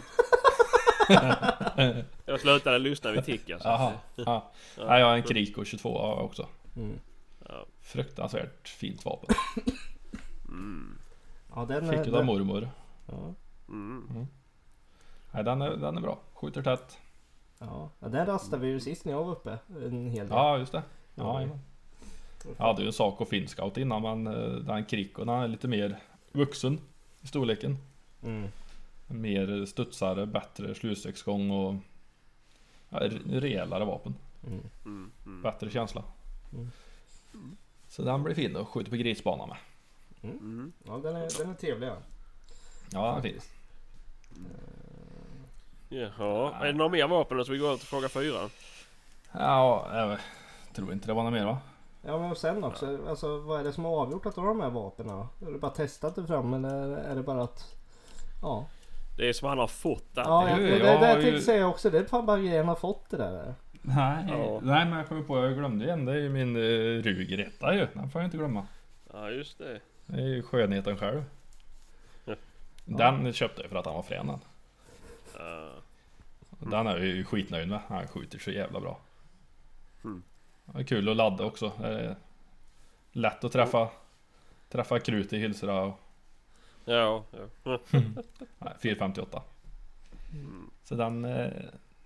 [2.27, 3.69] jag slutade lyssna vid tick alltså.
[3.69, 3.93] Jaha.
[4.15, 4.51] Ja.
[4.79, 6.49] Nej, jag har en Kriko 22 har jag också.
[6.77, 6.99] Mm.
[7.49, 7.67] Ja.
[7.81, 9.35] Fruktansvärt fint vapen.
[10.49, 10.99] Mm.
[11.55, 12.05] Ja, den Fick är...
[12.07, 12.69] av Den, mormor.
[13.07, 13.35] ja,
[13.69, 14.27] Mm.
[15.33, 16.19] Nej, den är, den är bra.
[16.35, 16.99] Skjuter tätt.
[17.59, 17.91] ja.
[17.99, 19.59] den rastade vi ju sist när jag var uppe.
[19.69, 20.29] En hel del.
[20.37, 20.83] Ja, just det.
[21.15, 21.43] Ja.
[21.43, 21.49] Ja.
[22.59, 25.99] Jag hade ju en sak och Finscout innan men eh, den Krikon är lite mer
[26.33, 26.81] vuxen
[27.21, 27.79] i storleken.
[28.23, 28.49] Mm.
[29.07, 31.75] Mer studsare, bättre slutstegsgång och
[32.89, 34.15] ja, re- rejälare vapen.
[34.47, 34.61] Mm.
[34.85, 35.11] Mm.
[35.27, 35.43] Mm.
[35.43, 36.05] Bättre känsla.
[36.53, 36.71] Mm.
[37.89, 39.57] Så den blir fin att skjuta på grisbana med.
[40.23, 40.73] Mm.
[40.87, 41.89] Ja, den är, den är trevlig.
[41.89, 41.97] Ja.
[42.93, 43.41] Ja, den är fin.
[45.93, 48.39] Jaha, är det några mer vapen så vi går över till fråga fyra?
[49.33, 50.19] Ja, jag
[50.75, 51.59] tror inte det var något mer va?
[52.07, 54.49] Ja men och sen också, alltså vad är det som har avgjort att du har
[54.49, 55.09] de här vapnen?
[55.11, 57.75] Är det bara testat det fram eller är det bara att...
[58.43, 58.67] Ja.
[59.17, 60.21] Det är som han har fått det.
[60.21, 61.91] Ja, det, det, jag det har jag tänkte ju- säga också.
[61.91, 63.55] Det är fan bara grejen har fått det där.
[63.83, 64.61] Nej, Ja.
[64.63, 66.05] nej men jag kommer på, jag glömde igen.
[66.05, 67.37] Det är ju min uh, Ruger
[67.73, 67.87] ju.
[67.95, 68.67] Den får jag inte glömma.
[69.13, 69.81] Ja, just det.
[70.07, 71.25] Det är ju skönheten själv.
[72.25, 72.35] Ja.
[72.85, 74.31] Den köpte jag för att han var frän
[75.41, 75.73] den.
[76.61, 76.67] Ja.
[76.71, 77.81] Den är jag ju skitnöjd med.
[77.89, 78.99] Han skjuter så jävla bra.
[80.05, 80.23] Mm.
[80.65, 81.73] Det är kul att ladda också.
[83.13, 83.89] Lätt att träffa,
[84.69, 85.81] träffa krut i hylsorna.
[85.83, 86.01] och-
[86.85, 87.25] Ja,
[87.65, 87.79] ja.
[88.59, 89.43] Nej, 458.
[90.85, 91.51] Så den eh,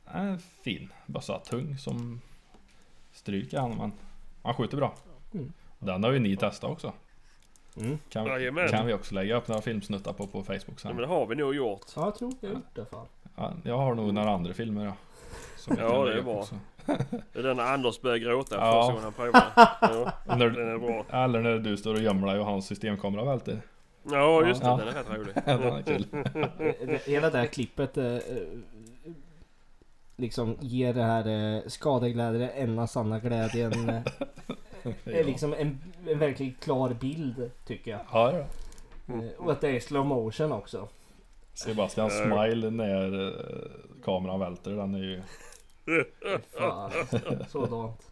[0.05, 0.93] är fin.
[1.07, 2.21] Bössa tung som
[3.13, 3.93] stryk i han men
[4.43, 4.95] han skjuter bra.
[5.35, 5.53] Mm.
[5.79, 6.93] Den har ju ni testat också.
[7.77, 7.99] Mm.
[8.09, 8.69] Kan, Jajamän.
[8.69, 10.91] kan vi också lägga upp några filmsnuttar på på Facebook ja, sen.
[10.97, 11.81] men det har vi nog gjort.
[11.97, 13.07] Ja, jag tror jag har gjort det fan.
[13.37, 14.93] Ja, jag har nog några andra filmer ja.
[15.79, 16.33] Ja, det är bra.
[16.35, 16.55] också.
[17.33, 18.73] Det är den när Anders börjar gråta Ja.
[18.73, 19.43] första gången han provar.
[19.81, 21.05] Ja, den När, är bra.
[21.25, 23.61] eller när du står och gömmer dig och hans systemkamera välter.
[24.11, 24.67] Ja, just det.
[24.67, 24.77] Ja.
[24.77, 25.33] Den är rätt rolig.
[25.47, 26.99] Ja, den är kul.
[27.07, 28.21] Hela det här klippet eh, eh,
[30.17, 33.73] liksom ger det här eh, skadeglädje enda sanna glädjen.
[35.05, 38.01] Är liksom en, en verkligt klar bild tycker jag.
[38.13, 38.39] Ja, ja.
[39.15, 40.89] Eh, och att det är slow motion också.
[41.55, 43.33] Sebastian smile när eh,
[44.05, 44.71] kameran välter.
[44.71, 45.23] Den är ju...
[46.59, 46.91] Fan,
[47.49, 48.11] sådant.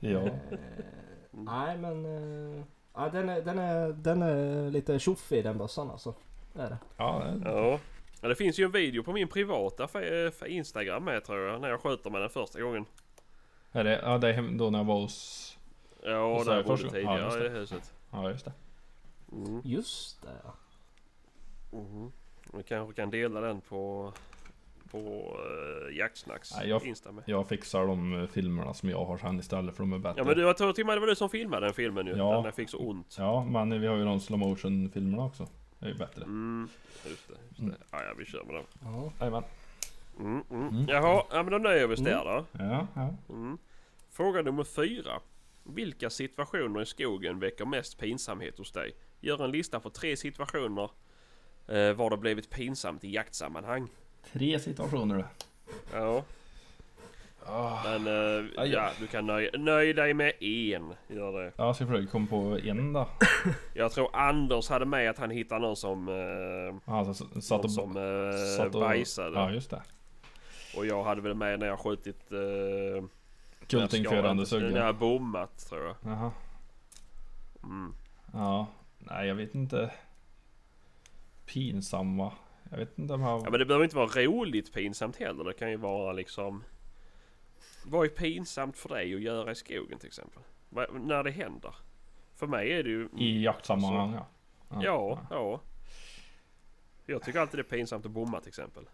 [0.00, 0.20] Ja.
[0.20, 0.32] Eh,
[1.30, 2.04] nej men...
[2.06, 2.62] Eh,
[2.94, 6.14] ja, den, är, den, är, den är lite tjoff i den bössan alltså.
[6.52, 6.78] Det är det.
[6.96, 7.78] Ja, det- Ja.
[8.20, 11.60] ja, det finns ju en video på min privata för, för Instagram med tror jag.
[11.60, 12.84] När jag skjuter med den första gången.
[13.72, 15.58] är det, ja, det är då när jag var hos...
[16.02, 17.92] Ja, så där är jag bodde ja, tidigare just i huset.
[18.12, 18.52] Ja, just det.
[19.32, 19.60] Mm.
[19.64, 20.54] Just det ja.
[21.78, 22.12] Mm.
[22.56, 24.12] Vi kanske kan dela den på
[24.90, 25.36] på
[25.88, 27.24] uh, Jaktsnacks Nej, jag- Insta med.
[27.26, 30.20] Jag fixar de eh, filmerna som jag har sen istället för de är bättre.
[30.20, 32.06] Ja men du, jag tror till och med det var du som filmade den filmen
[32.06, 32.16] ju.
[32.16, 32.32] Ja.
[32.34, 33.16] Den där fick så ont.
[33.18, 35.46] Ja, men vi har ju de slow motion filmerna också.
[35.78, 36.22] Det är ju bättre.
[36.24, 36.68] Mm.
[37.08, 37.34] Just det.
[37.48, 37.84] Just det.
[37.90, 38.64] Ja, ja, vi kör med den.
[38.82, 39.12] ja.
[39.20, 39.42] Jajamän.
[40.18, 40.68] Mm, mm.
[40.68, 40.86] Mm.
[40.88, 42.44] Jaha, ja, men då nöjer vi oss där då.
[42.52, 43.14] Ja, ja.
[43.28, 43.58] Mm.
[44.10, 45.20] Fråga nummer fyra.
[45.62, 48.92] Vilka situationer i skogen väcker mest pinsamhet hos dig?
[49.20, 50.90] Gör en lista på tre situationer
[51.96, 53.88] var det blivit pinsamt i jaktsammanhang.
[54.32, 55.24] Tre situationer.
[55.92, 56.24] Ja,
[57.46, 57.82] Ah.
[57.84, 60.94] men eh, Aj, ja, du kan nöja, nöj dig med en.
[61.08, 61.52] Gör det.
[61.56, 63.08] Jag ska försöka komma på en då.
[63.74, 67.70] Jag tror Anders hade med att han hittade någon som, eh, Alltså, satt någon och,
[67.70, 69.38] som eh, satt och bajsade.
[69.38, 69.82] Ja, just det.
[70.76, 73.04] Och jag hade väl med när jag skjutit eh,
[73.66, 74.86] Kultingförande När sugga.
[74.86, 75.96] jag bommat tror jag.
[76.04, 76.30] Jaha.
[77.64, 77.94] Mm.
[78.32, 78.66] Ja.
[78.98, 79.90] Nej, jag vet inte.
[81.46, 82.32] Pinsamma.
[82.70, 83.40] Jag vet inte om jag...
[83.40, 85.44] Ja men det behöver inte vara roligt pinsamt heller.
[85.44, 86.64] Det kan ju vara liksom...
[87.86, 90.42] Vad är pinsamt för dig att göra i skogen till exempel?
[90.68, 91.74] Vad- när det händer?
[92.34, 93.08] För mig är det ju...
[93.18, 94.26] I jaktsammanhang ja.
[94.82, 95.60] Ja, ja.
[97.06, 98.84] Jag tycker alltid det är pinsamt att bomma till exempel.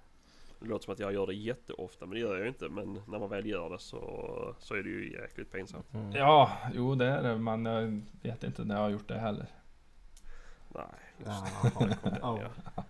[0.60, 2.68] Det låter som att jag gör det jätteofta men det gör jag ju inte.
[2.68, 5.86] Men när man väl gör det så, så är det ju jäkligt pinsamt.
[6.14, 7.38] Ja, jo det är det.
[7.38, 9.46] Men jag vet inte när jag har gjort det heller.
[10.74, 10.84] Nej.
[11.24, 11.70] Jaha.
[12.20, 12.40] Ja.
[12.76, 12.84] Ja.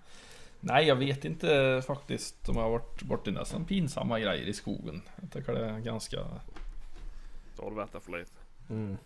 [0.61, 4.53] Nej, jag vet inte faktiskt om jag har varit bort i nästan pinsamma grejer i
[4.53, 5.03] skogen.
[5.21, 6.17] Jag tycker det är ganska...
[7.57, 8.33] Då har du varit där för lite.
[8.71, 8.97] Mm.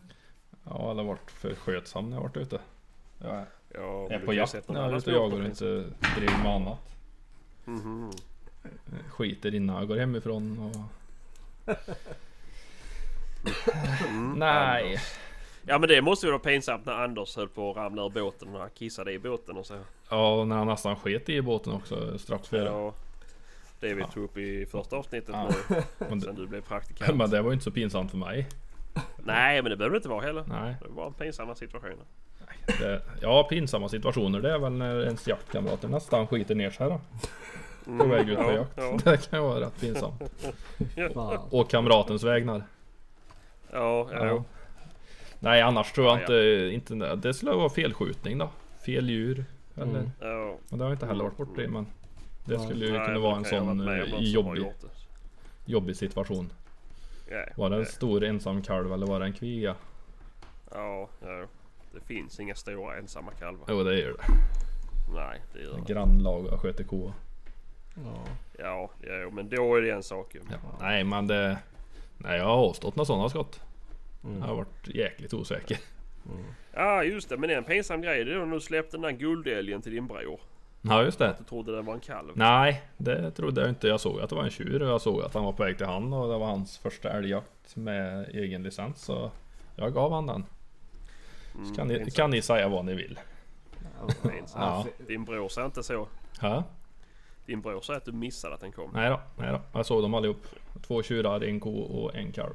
[0.65, 2.61] Ja, eller varit för skötsam när jag varit ute.
[3.19, 5.65] Jag är Ja, är på jakt när jag är ute och jagar och inte
[6.17, 6.97] driver med annat.
[7.65, 8.11] Mhm.
[9.09, 10.77] Skiter innan jag går hemifrån och...
[14.09, 14.99] Mm, Nej.
[15.66, 18.55] Ja men det måste ju vara pinsamt när Anders höll på att ramla ur båten
[18.55, 19.74] och han kissade i båten och så.
[20.11, 22.64] Ja, och när han nästan sket i båten också strax före.
[22.64, 22.92] Ja,
[23.81, 24.07] det vi Ja.
[24.09, 25.48] tog upp i första avsnittet Ja.
[25.68, 27.16] nu, Men, sen det, du blev praktikant.
[27.16, 28.48] men det var ju inte så pinsamt för mig.
[29.18, 30.44] Nej men det behöver det inte vara heller.
[30.46, 30.74] Nej.
[30.83, 31.96] Det var pinsamma situationer.
[32.66, 37.00] Det, ja, pinsamma situationer det är väl när ens jaktkamrater nästan skiter ner sig då.
[37.98, 38.72] På väg ut på ja, jakt.
[38.77, 40.22] Ja, Det kan ju vara rätt pinsamt.
[41.50, 42.62] Och kamratens vägnar.
[43.72, 44.44] ja, ja.
[45.44, 46.20] Nej annars tror jag Ja,
[46.70, 48.50] inte, inte Det skulle vara felskjutning då.
[48.87, 49.44] Fel djur.
[49.76, 50.57] Eller, Mm.
[50.70, 51.87] Men det har inte heller varit borta i men
[52.44, 52.66] Det Nej.
[52.66, 54.72] skulle ju Nej, kunna men vara en sån eh, har jobbig,
[55.64, 56.52] jobbig situation.
[57.30, 57.88] Ja, Var det en ja.
[57.88, 59.74] stor ensam kalv eller var det en kviga?
[60.70, 61.46] Ja, ja.
[61.94, 63.66] Det finns inga stora ensamma kalvar.
[63.68, 64.22] Jo det gör det.
[65.14, 65.92] Nej, det gör det.
[65.92, 67.12] Grannlaga sköter ko.
[67.94, 68.24] Ja.
[68.59, 70.40] Ja, ja, men då är det en sak ju.
[70.50, 70.57] Ja.
[70.80, 71.59] Nej men det...
[72.18, 73.61] Nej jag har avstått några sådana skott.
[74.25, 74.39] Mm.
[74.41, 75.79] Jag har varit jäkligt osäker.
[76.31, 76.45] Mm.
[76.73, 77.37] Ja, just det.
[77.37, 80.07] Men en pinsam grej det är då när du släppte den där guldälgen till din
[80.07, 80.41] bror.
[80.83, 81.35] Ja just det.
[81.39, 82.31] Du trodde den var en kalv.
[82.35, 83.89] Nej, det trodde jag inte.
[83.89, 85.77] Jag såg att det var en tjur och jag såg att han var på väg
[85.77, 89.03] till han och det var hans första älgjakt med egen licens.
[89.03, 89.31] Så
[89.77, 90.45] jag gav han den.
[91.55, 93.19] Mm, Så kan ni, kan ni säga vad ni vill.
[94.25, 94.31] Ja.
[94.55, 94.87] Ja.
[95.07, 96.09] Din bror säger inte så.
[96.41, 96.65] Ha?
[97.47, 98.91] Din bror säger att du missade att den kom.
[98.95, 99.61] Nej då, nej då.
[99.73, 100.47] Jag såg dem allihop.
[100.87, 102.55] Två tjurar, en ko och en kalv.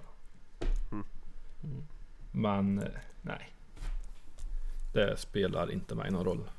[1.63, 1.83] Mm.
[2.31, 2.89] Men eh,
[3.21, 3.49] nej.
[4.93, 6.49] Det spelar inte mig någon roll.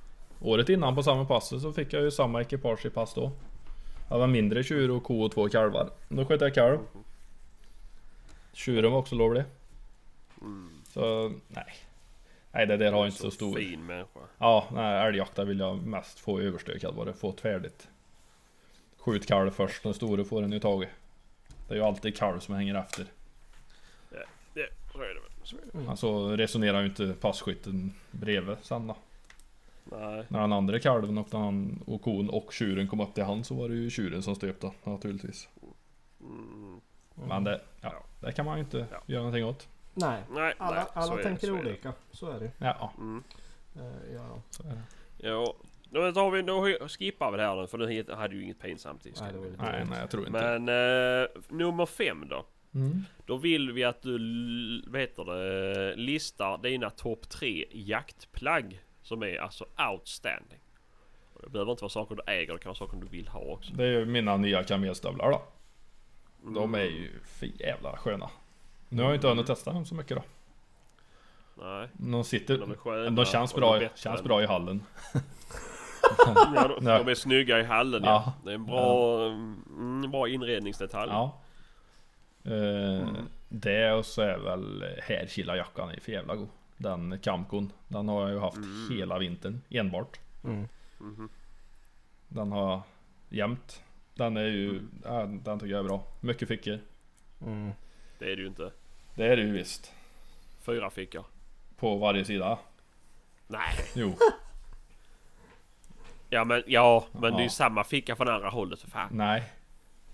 [0.40, 3.32] Året innan på samma pass så fick jag ju samma ekipage i pass då.
[4.08, 5.90] Det var mindre tjur och ko och två kalvar.
[6.08, 6.78] Då sköt jag kalv.
[8.52, 9.44] Tjuren var också lovlig.
[10.88, 11.74] Så nej.
[12.52, 13.56] Nej det där har inte så stor.
[13.56, 14.20] Fin människa.
[14.38, 17.12] Ja, nej, älgjakta vill jag mest få överstökad bara.
[17.12, 17.88] Få färdigt.
[18.98, 20.88] Skjut kalv först, den store får den ju tagit.
[21.68, 23.06] Det är ju alltid kalv som hänger efter.
[24.54, 25.30] Det, så är det väl.
[25.42, 25.90] Så är det.
[25.90, 28.96] Alltså resonerar ju inte passkytten bredvid sen då.
[29.84, 30.24] Nej.
[30.28, 33.54] När den andra kalven och, han, och kon och tjuren kom upp till han så
[33.54, 35.48] var det ju tjuren som stöpte naturligtvis.
[36.20, 36.80] Mm.
[37.14, 39.00] Men det, ja, det kan man ju inte Ja.
[39.06, 39.68] göra någonting åt.
[39.94, 41.68] Nej, Nej, alla, nej, alla är det, tänker så är det.
[41.70, 41.92] olika.
[42.12, 43.22] Så är det Ja, Mm.
[43.76, 44.42] Eh, ja.
[44.50, 44.82] så är det.
[45.28, 45.54] Ja.
[45.92, 49.06] Då tar vi, då skippar vi det här nu för nu hade ju inget pinsamt
[49.06, 49.12] i.
[49.20, 49.32] Nej,
[49.90, 50.58] nej jag tror inte.
[50.58, 50.68] Men
[51.22, 52.44] eh, nummer fem då.
[52.74, 53.04] Mm.
[53.26, 54.18] Då vill vi att du,
[54.86, 60.58] vad heter det, listar dina topp tre jaktplagg som är alltså outstanding.
[61.34, 63.40] Och Det behöver inte vara saker du äger, det kan vara saker du vill ha
[63.40, 63.72] också.
[63.74, 65.42] Det är ju mina nya kamelstövlar då.
[66.42, 66.74] De Mm.
[66.74, 68.30] är ju för jävla sköna.
[68.88, 70.22] Nu har jag inte hunnit testa dem så mycket då.
[71.64, 72.58] Nej, De sitter...
[72.58, 73.10] de är sköna.
[73.10, 74.82] De känns bra, de känns än- bra i hallen.
[76.26, 76.34] Ja,
[76.78, 76.98] de, Ja.
[77.02, 78.22] de är snygga i hallen ja.
[78.26, 78.32] Ja.
[78.44, 81.10] Det är en bra, mm, bra inredningsdetalj.
[81.12, 81.40] Ja.
[82.44, 83.08] Eh,
[83.48, 86.48] Det och så är väl härkillarjackan är för jävla god.
[86.76, 87.72] Den Camcon.
[87.88, 88.88] Den har jag ju haft Mm.
[88.98, 90.20] hela vintern enbart.
[90.44, 90.68] Mm.
[90.98, 91.28] Mhm.
[92.28, 92.80] Den har
[93.28, 93.82] jämt.
[94.14, 96.04] Den är ju, ja, den tycker jag är bra.
[96.20, 96.78] Mycket fickor.
[97.46, 97.70] Mm.
[98.18, 98.70] Det är det ju inte.
[99.14, 99.92] Det är det ju visst.
[100.62, 101.24] Fyra fickor.
[101.76, 102.58] På varje sida.
[103.46, 103.74] Nej.
[103.94, 104.16] Jo.
[106.30, 107.50] Ja men ja, men det är ju Ja.
[107.50, 109.08] samma ficka från andra hållet för fan.
[109.12, 109.42] Nej.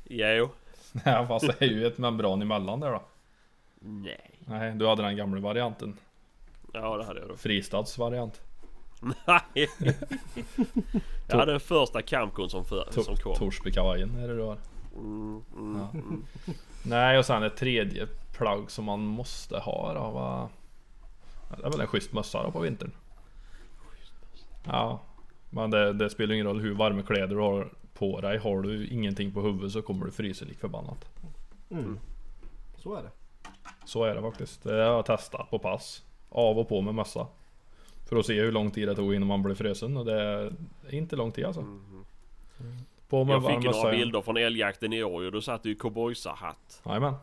[0.04, 0.50] Jo.
[1.04, 3.02] Ja, fast det är ju ett membran emellan där då.
[3.80, 4.30] Nej.
[4.38, 5.96] Nej, du hade den gamla varianten.
[6.72, 7.36] Ja det hade jag då.
[7.36, 8.40] Fristads variant.
[9.26, 9.68] Nej.
[11.28, 13.34] Jag hade den första Camcon som, för, som kom.
[13.34, 14.56] Torsbykavajen är det du har.
[14.96, 15.90] Mm, mm, Ja.
[15.98, 16.24] mm.
[16.82, 18.06] Nej och sen ett tredje
[18.36, 20.48] plagg som man måste ha då va?
[21.60, 22.90] Det är väl en schysst mössa då på vintern.
[24.64, 25.00] Ja.
[25.50, 28.38] Men det, det spelar ingen roll hur varma kläder du har på dig.
[28.38, 31.04] Har du ingenting på huvudet så kommer du frysa lik förbannat.
[31.70, 31.98] Mm.
[32.76, 33.10] Så är det.
[33.84, 34.62] Så är det faktiskt.
[34.62, 36.02] Det har jag testat på pass.
[36.28, 37.26] Av och på med mössa.
[38.08, 40.52] För att se hur lång tid det tog innan man blev frusen och det är
[40.90, 41.60] inte lång tid alltså.
[41.62, 42.04] Mhm.
[43.08, 43.90] På med Jag fick ju några mössa.
[43.90, 46.82] bilder från älgjakten i år och då satt du i cowboysarhatt.
[46.86, 47.14] Jajamän.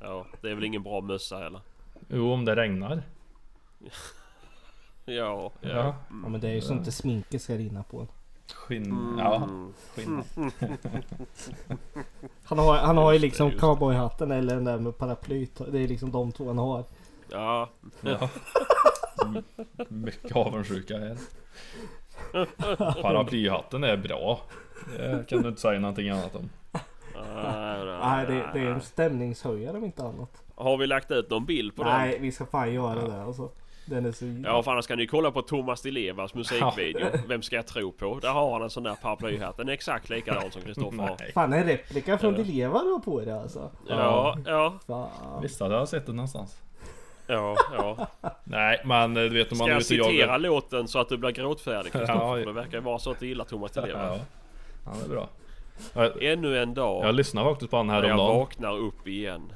[0.00, 1.60] Ja, det är väl ingen bra mössa heller.
[2.08, 3.02] Jo om det regnar.
[3.78, 3.90] Ja,
[5.04, 5.52] ja.
[5.60, 5.94] Ja.
[6.22, 8.06] Ja men det är ju sånt det sminket ska rinna på.
[8.54, 8.84] Skinn.
[8.84, 9.18] Mm.
[9.18, 9.48] Ja.
[9.94, 10.22] Skinn.
[12.44, 15.60] Han har, han har ju liksom cowboyhatten eller den där med paraplyt.
[15.72, 16.84] Det är liksom de två han har.
[17.30, 17.68] Ja,
[18.00, 18.28] Ja.
[19.88, 21.16] Mycket avundsjuka här.
[23.02, 24.40] Paraplyhatten är bra.
[24.96, 26.50] Det kan du inte säga någonting annat om.
[28.00, 30.42] Nej det, det är en stämningshöjare om inte annat.
[30.54, 31.92] Har vi lagt ut någon bild på den?
[31.92, 33.50] Nej vi ska fan göra det alltså.
[33.84, 34.24] Den är så...
[34.44, 37.06] Ja för annars kan ni kolla på Thomas Di Levas musikvideo.
[37.28, 38.18] Vem ska jag tro på?
[38.22, 39.56] Där har han en sån där paraplyhatt.
[39.56, 41.32] Den är exakt likadan som Kristoffer har.
[41.32, 42.42] Fan en replika från Ja.
[42.42, 43.70] Dileva du har på dig alltså.
[43.88, 45.08] Ja, ja, Fan.
[45.42, 46.56] Visst hade jag sett det någonstans.
[47.26, 48.06] ja, ja.
[48.44, 50.38] Nej men du vet om Ska man är jag ute och citera jagar.
[50.38, 52.38] låten så att du blir gråtfärdig Kristoffer?
[52.38, 52.44] Ja.
[52.46, 54.06] Det verkar ju vara så att du gillar Thomas Di Leva.
[54.06, 54.18] Ja.
[54.84, 55.28] ja, det är bra.
[55.94, 59.52] Jag, Ännu en dag jag lyssnade faktiskt på den här jag vaknar upp igen.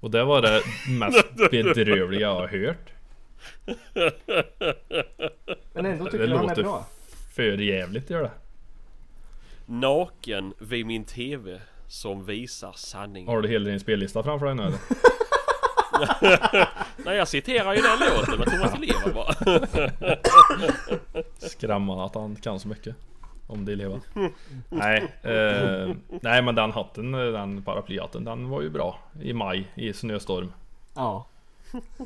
[0.00, 0.60] Och det var det
[0.98, 2.92] mest bedrövliga jag har hört.
[5.72, 6.86] Men ändå tycker Det du han är bra.
[7.34, 8.30] för jävligt gör det.
[9.66, 13.28] Naken vid min TV som visar sanningen.
[13.28, 14.78] Har du hela din spellista framför dig nu eller?
[17.04, 19.34] Nej jag citerar ju den låten med Thomas Leva bara.
[21.48, 22.96] Skrämmande att han kan så mycket.
[23.46, 24.00] Om det lever.
[24.68, 28.98] nej, eh, nej men den hatten, den paraplyhatten, den var ju bra.
[29.22, 30.52] I maj i snöstorm.
[30.94, 31.26] Ja.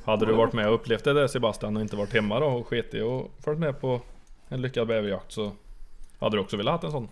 [0.04, 2.66] Hade du varit med och upplevt det där Sebastian och inte varit hemma då och
[2.66, 4.00] skitit och följt med på
[4.48, 5.52] en lyckad bäverjakt så
[6.18, 7.08] hade du också velat ha en sån.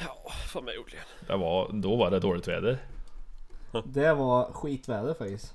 [0.00, 1.04] Ja, förmodligen.
[1.26, 2.78] Det var, då var det dåligt väder.
[3.84, 5.54] Det var skitväder faktiskt.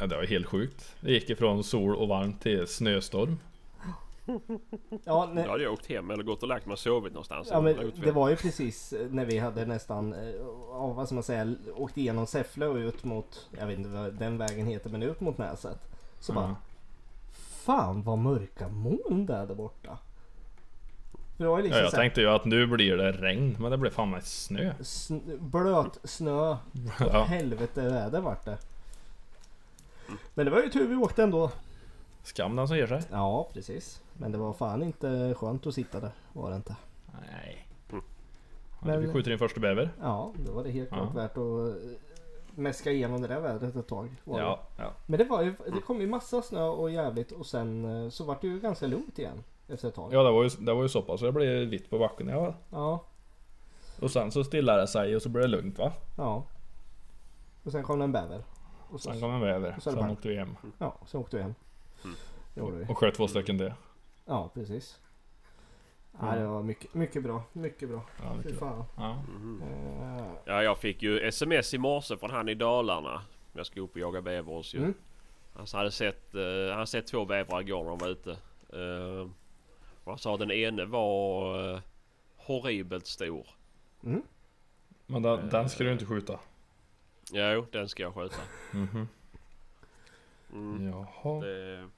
[0.00, 0.96] Ja, det var helt sjukt.
[1.00, 3.38] Det gick ifrån sol och varmt till snöstorm.
[5.04, 7.48] Ja, Då ne- hade jag åkt hem eller gått och lagt mig och sovit någonstans.
[7.50, 10.28] ja men det var ju precis när vi hade nästan, eh,
[10.70, 14.14] ja, vad ska man säga, åkt igenom Säffle och ut mot, jag vet inte vad
[14.14, 15.78] den vägen heter, men ut mot Näset.
[16.20, 16.56] Så bara, Ja.
[17.64, 19.98] fan vad mörka moln det är där borta.
[21.36, 23.70] För det var ju Ja, liksom jag tänkte ju att nu blir det regn men
[23.70, 24.72] det blev fan med snö.
[24.80, 26.56] sn- blöt snö,
[27.00, 28.58] Ja, helvete väder vart det.
[30.34, 31.50] Men det var ju tur vi åkte ändå.
[32.22, 33.02] skam den som ger sig.
[33.10, 34.00] Ja, precis.
[34.20, 36.76] Men det var fan inte skönt att sitta där, var det inte.
[37.20, 37.66] Nej.
[37.92, 37.98] Ja,
[38.82, 39.90] Vi Men- skjuter in första bäver.
[40.00, 40.96] Ja, då var det helt Ja.
[40.96, 41.90] klart värt att eh,
[42.54, 44.08] mäska igenom det där vädret ett tag.
[44.24, 44.44] var det.
[44.44, 44.92] Ja, ja.
[45.06, 48.24] Men det var ju, det kom ju massa snö och jävligt och sen eh, så
[48.24, 50.12] vart det ju ganska lugnt igen efter ett tag.
[50.12, 52.28] ja det, var ju, det var ju så pass så det blev vitt på backen.
[52.28, 52.54] Ja.
[52.70, 53.04] Ja,
[54.00, 55.92] Och sen så stillade det sig och så blev det lugnt va?
[56.16, 56.44] ja.
[57.64, 58.42] Och sen kom det en bäver.
[58.90, 59.74] Och så, Sen kom en bäver.
[59.76, 60.56] Och Sen bara- åkte vi hem.
[60.78, 61.54] ja, sen åkte vi hem.
[62.04, 62.16] Mm.
[62.78, 62.86] Vi.
[62.92, 63.74] Och sköt två stycken det.
[64.30, 65.00] Ja, precis.
[66.20, 67.42] Ja, det var mycket, mycket bra.
[67.52, 68.02] Mycket bra.
[68.22, 68.68] Ja, Fy mycket bra.
[68.68, 68.84] fan.
[68.96, 69.22] Ja.
[69.66, 73.22] Eh, Ja, jag fick ju sms i morse från han i Dalarna.
[73.52, 74.78] Jag ska upp och jaga bäver hos ju.
[74.78, 74.94] Mm.
[75.54, 78.30] Han hade sett, eh, han hade sett två bävrar igår när de var ute.
[78.76, 79.30] Uh,
[80.04, 81.80] och han sa den ene var uh,
[82.36, 83.46] horribelt stor.
[84.04, 84.22] mm.
[85.06, 86.40] Men den, den ska du inte skjuta.
[87.32, 88.40] Jo, den ska jag skjuta.
[88.72, 89.08] Mhm.
[90.52, 90.88] Mm.
[90.88, 91.40] Jaha.
[91.40, 91.88] Det,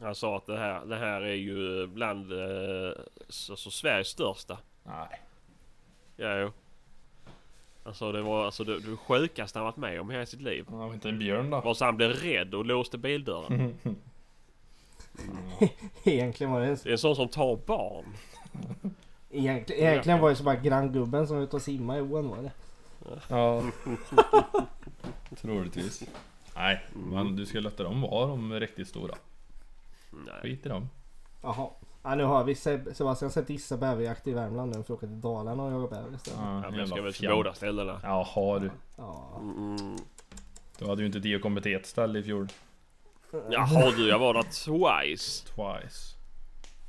[0.00, 2.92] han sa att det här, det här är ju bland uh,
[3.28, 4.58] alltså Sveriges största.
[4.82, 5.20] Nej.
[6.16, 6.52] Ja, jo.
[7.84, 10.64] Alltså det var alltså det, det sjukaste han varit med om i hela sitt liv.
[10.68, 11.60] Han var inte en björn då.
[11.60, 13.78] Var så han blev rädd och låste bildörren.
[16.04, 18.04] Egentligen var det en, Det är en sån som tar barn.
[19.30, 22.42] egentligen, egentligen var det så bara granngubben som var ute och simmade i ån var
[22.42, 22.52] det.
[23.28, 23.62] Ja.
[25.40, 26.02] Troligtvis.
[26.56, 29.14] Nej, men du ska låta dem vara de riktigt stora.
[30.26, 30.34] Nej.
[30.42, 30.88] Skit i dem.
[31.42, 31.68] Jaha.
[32.02, 35.06] Ja, nu har vi Seb- Sebastian sett Issa bäverjakt i Värmland nu för att åka
[35.06, 36.40] till Dalarna och jaga bäver istället.
[36.40, 38.00] Ja, men jag ska väl till båda ställena.
[38.02, 38.70] Jaha du.
[38.96, 39.38] Ja.
[39.40, 39.96] Mm.
[40.78, 42.48] Du hade ju inte diakombetetsställ i fjol.
[43.50, 45.44] Jaha du, jag var där twice.
[45.46, 46.14] Twice.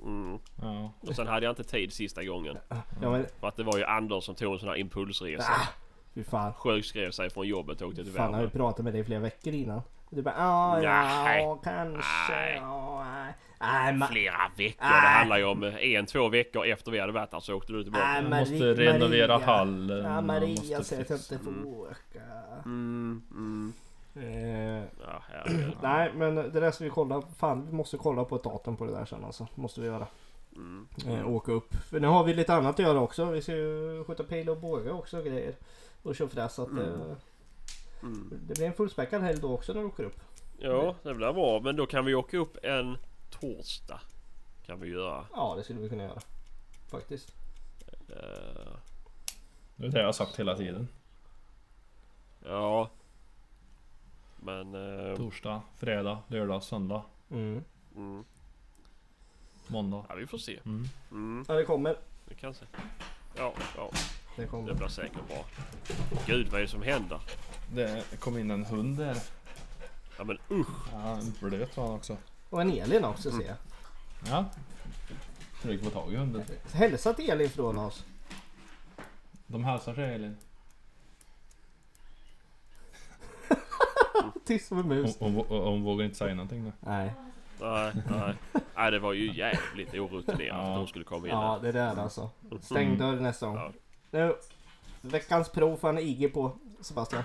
[0.03, 0.39] Mm.
[0.61, 0.91] Ja.
[1.01, 2.57] Och sen hade jag inte tid sista gången.
[3.01, 5.43] Ja men För att det var ju Anders som tog en sån här impulsresa.
[5.51, 5.67] ah,
[6.13, 6.53] fy fan.
[6.53, 8.53] Sjukskrev sig från jobbet och åkte till Fan har Värmland.
[8.53, 9.81] pratat med dig i flera veckor innan.
[10.09, 11.57] Du bara ja, ja, Nej.
[11.63, 12.55] kanske.
[12.55, 13.05] Ja,
[13.59, 14.07] nej.
[14.11, 14.85] Flera veckor.
[14.85, 15.17] Det Nej.
[15.17, 18.05] handlar ju om en, två veckor efter vi hade varit där så åkte du tillbaka.
[18.05, 19.45] Nej, Marie- måste renovera Maria.
[19.45, 20.05] hallen.
[20.13, 22.21] Ja, Maria säger att jag inte får åka.
[22.65, 23.73] Mm, mm.
[24.15, 25.21] Eh, Ja,
[25.81, 27.21] nej men det där ska vi kolla.
[27.37, 29.47] Fan vi måste kolla på ett datum på det där sen alltså.
[29.55, 30.07] Måste vi göra.
[30.55, 30.87] Mm.
[31.07, 31.75] Eh, åka upp.
[31.89, 33.25] För nu har vi lite annat att göra också.
[33.25, 35.53] Vi ska ju skjuta pil och båge också och grejer.
[36.03, 36.83] Och tjofräs så att Mm.
[36.83, 37.15] eh,
[38.05, 38.29] Mm.
[38.47, 40.19] det blir en fullspäckad helg då också när vi åker upp.
[40.59, 41.59] Ja, det blir bra.
[41.59, 42.97] Men då kan vi åka upp en
[43.29, 44.01] torsdag.
[44.65, 45.25] Kan vi göra.
[45.33, 46.21] Ja det skulle vi kunna göra.
[46.91, 47.33] Faktiskt.
[48.09, 48.71] Eh,
[49.75, 50.87] Det är det jag har sagt hela tiden.
[52.45, 52.89] ja.
[54.37, 54.75] Men...
[55.09, 57.01] eh, Torsdag, fredag, lördag, söndag,
[57.31, 57.63] Mm.
[57.95, 58.23] mm.
[59.67, 60.05] måndag.
[60.09, 60.59] Ja, vi får se.
[60.65, 60.85] Mm.
[61.11, 61.95] Mm, Ja det kommer.
[62.25, 62.65] vi kan se.
[63.37, 63.89] Ja, ja.
[64.35, 64.73] Det Det kommer.
[64.73, 65.45] blir säkert bra.
[66.25, 67.19] Gud, vad är det som händer?
[67.73, 69.17] Det kom in en hund där.
[70.17, 70.67] Ja men usch!
[70.93, 72.17] Ja, en blöt var han också.
[72.49, 73.55] Och en Elin också ser jag.
[74.27, 74.45] Ja.
[75.61, 76.43] Försöker få tag i hunden.
[76.73, 78.05] Hälsa till Elin från oss.
[79.47, 80.37] De hälsar sig Elin.
[84.45, 85.17] Tyst som en Hon, mus.
[85.19, 86.71] hon, hon, hon vågar inte säga någonting nu.
[86.79, 87.13] Nej.
[87.61, 88.33] Nej, nej.
[88.75, 90.69] Nej, det var ju jävligt orutinerat Ja.
[90.71, 91.59] att de skulle komma in Ja här.
[91.61, 92.29] det där alltså.
[92.61, 93.55] Stäng dörr nästa gång.
[93.57, 93.71] Ja.
[94.11, 94.35] Nu.
[95.01, 96.51] Veckans prov får han IG på
[96.81, 97.23] Sebastian.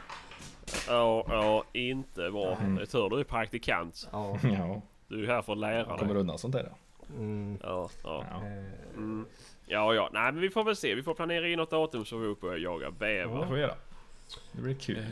[0.88, 2.56] Ja, ja, inte bra.
[2.56, 2.74] Mm.
[2.74, 4.08] Det är tur du är praktikant.
[4.12, 4.38] Ja.
[4.42, 6.20] Ja, Du är ju här för att lära kommer dig.
[6.20, 6.72] undan sånt där.
[7.18, 7.58] Mm.
[7.62, 8.24] Ja, ja.
[8.30, 8.36] Ja.
[8.46, 8.64] Eh,
[8.96, 9.26] Mm.
[9.66, 10.10] Ja, ja.
[10.12, 10.94] Nej, men vi får väl se.
[10.94, 13.46] Vi får planera in något datum så vi är uppe och jagar Det bäver.
[13.46, 13.74] får vi göra.
[14.52, 15.04] Det blir kul.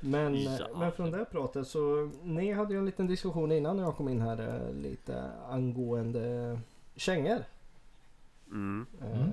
[0.00, 0.58] Men, Ja.
[0.76, 4.08] men från det pratet så ni hade ju en liten diskussion innan när jag kom
[4.08, 6.58] in här eh, lite angående
[6.96, 7.38] kängor.
[8.50, 8.86] Mm.
[9.02, 9.26] Eh,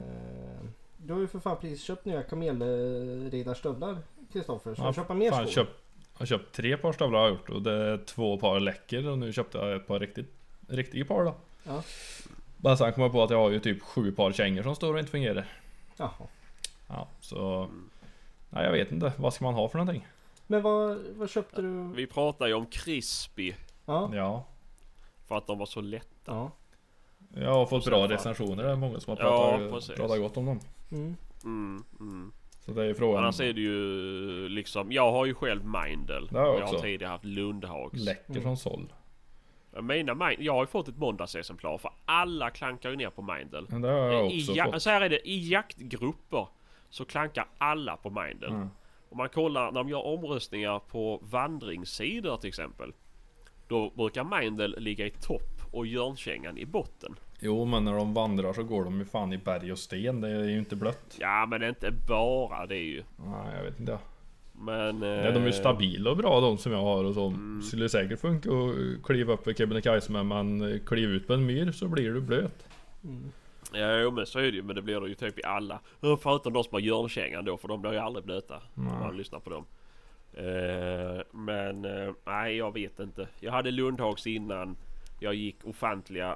[0.98, 3.98] Du har ju för fan precis köpt nya kamelridarstövlar
[4.34, 4.76] Kristoffer.
[4.76, 5.52] Så Ja, du köpa mer Fan, skor?
[5.54, 5.68] köp,
[6.14, 9.08] jag har köpt tre par stövlar har jag gjort och det är två par läcker
[9.08, 10.34] och nu köpte jag ett par riktigt,
[10.68, 11.36] riktiga par då.
[11.64, 11.84] Ja.
[12.58, 14.94] Bara sen kom jag på att jag har ju typ sju par kängor som står
[14.94, 15.46] och inte fungerar.
[15.98, 16.12] Jaha.
[16.88, 17.70] Ja, så...
[18.50, 20.08] Nej jag vet inte, vad ska man ha för någonting?
[20.48, 21.92] Men vad, vad köpte du?
[21.96, 23.54] Vi pratar ju om crispy.
[23.86, 24.12] Ja.
[24.14, 24.46] Ja,
[25.28, 26.06] För att de var så lätta.
[26.26, 26.52] ja.
[27.34, 30.46] jag har fått bra recensioner, det är många som har Ja, pratat, pratat gott om
[30.46, 30.60] dem.
[30.92, 31.16] Mm.
[31.44, 32.32] Mm, mm.
[32.66, 33.24] Så det är ju frågan.
[33.24, 36.28] Annars är det ju liksom, jag har ju själv Mindel.
[36.32, 38.00] Det har jag och jag har tidigare haft Lundhags.
[38.06, 38.44] Läcker Mm.
[38.44, 38.94] som såll.
[39.82, 43.66] Mina Mind, jag har ju fått ett måndagsexemplar för alla klankar ju ner på Mindel.
[43.70, 44.82] Men det har jag I, också ja, fått.
[44.82, 46.48] så här är det, i jaktgrupper
[46.90, 48.50] så klankar alla på Mindel.
[48.50, 48.70] Mm.
[49.10, 52.94] Om man kollar när de gör omröstningar på vandringssidor till exempel.
[53.68, 57.16] Då brukar Mindel ligga i topp och Jörnkängan i botten.
[57.40, 60.30] Jo men när de vandrar så går de ju fan i berg och sten, det
[60.30, 61.18] är ju inte blött.
[61.20, 63.04] Ja men inte bara det är ju.
[63.18, 63.98] Nej jag vet inte.
[64.62, 65.00] Men...
[65.00, 67.28] Nej, de är ju eh, stabila och bra de som jag har och så.
[67.28, 67.62] Mm.
[67.62, 71.88] Skulle säkert funka att kliva upp för Kebnekaise men kliv ut på en myr så
[71.88, 72.68] blir du blöt.
[73.04, 73.32] Mm.
[73.74, 74.62] Jo men så är det ju.
[74.62, 75.80] Men det blir det ju typ i alla.
[76.00, 77.58] Ja, Förutom de som har Jörnkängan då.
[77.58, 78.56] För de blir ju aldrig blöta.
[78.56, 79.00] Om Nej.
[79.00, 79.66] man lyssnar på dem.
[80.34, 83.28] Eh, men eh, nej jag vet inte.
[83.40, 84.76] Jag hade Lundhags innan.
[85.20, 86.36] Jag gick ofantliga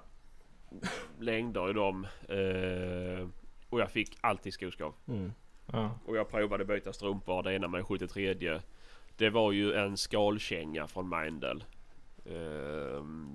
[1.19, 2.07] längder i dem.
[2.29, 3.27] Eh,
[3.69, 4.93] och jag fick alltid skoskav.
[5.07, 5.31] Mm.
[5.71, 5.91] Ja.
[6.05, 7.43] Och jag provade byta strumpor.
[7.43, 8.59] Det ena med 73.
[9.17, 11.63] Det var ju en skalkänga från Mindel.
[12.25, 13.27] Ehm,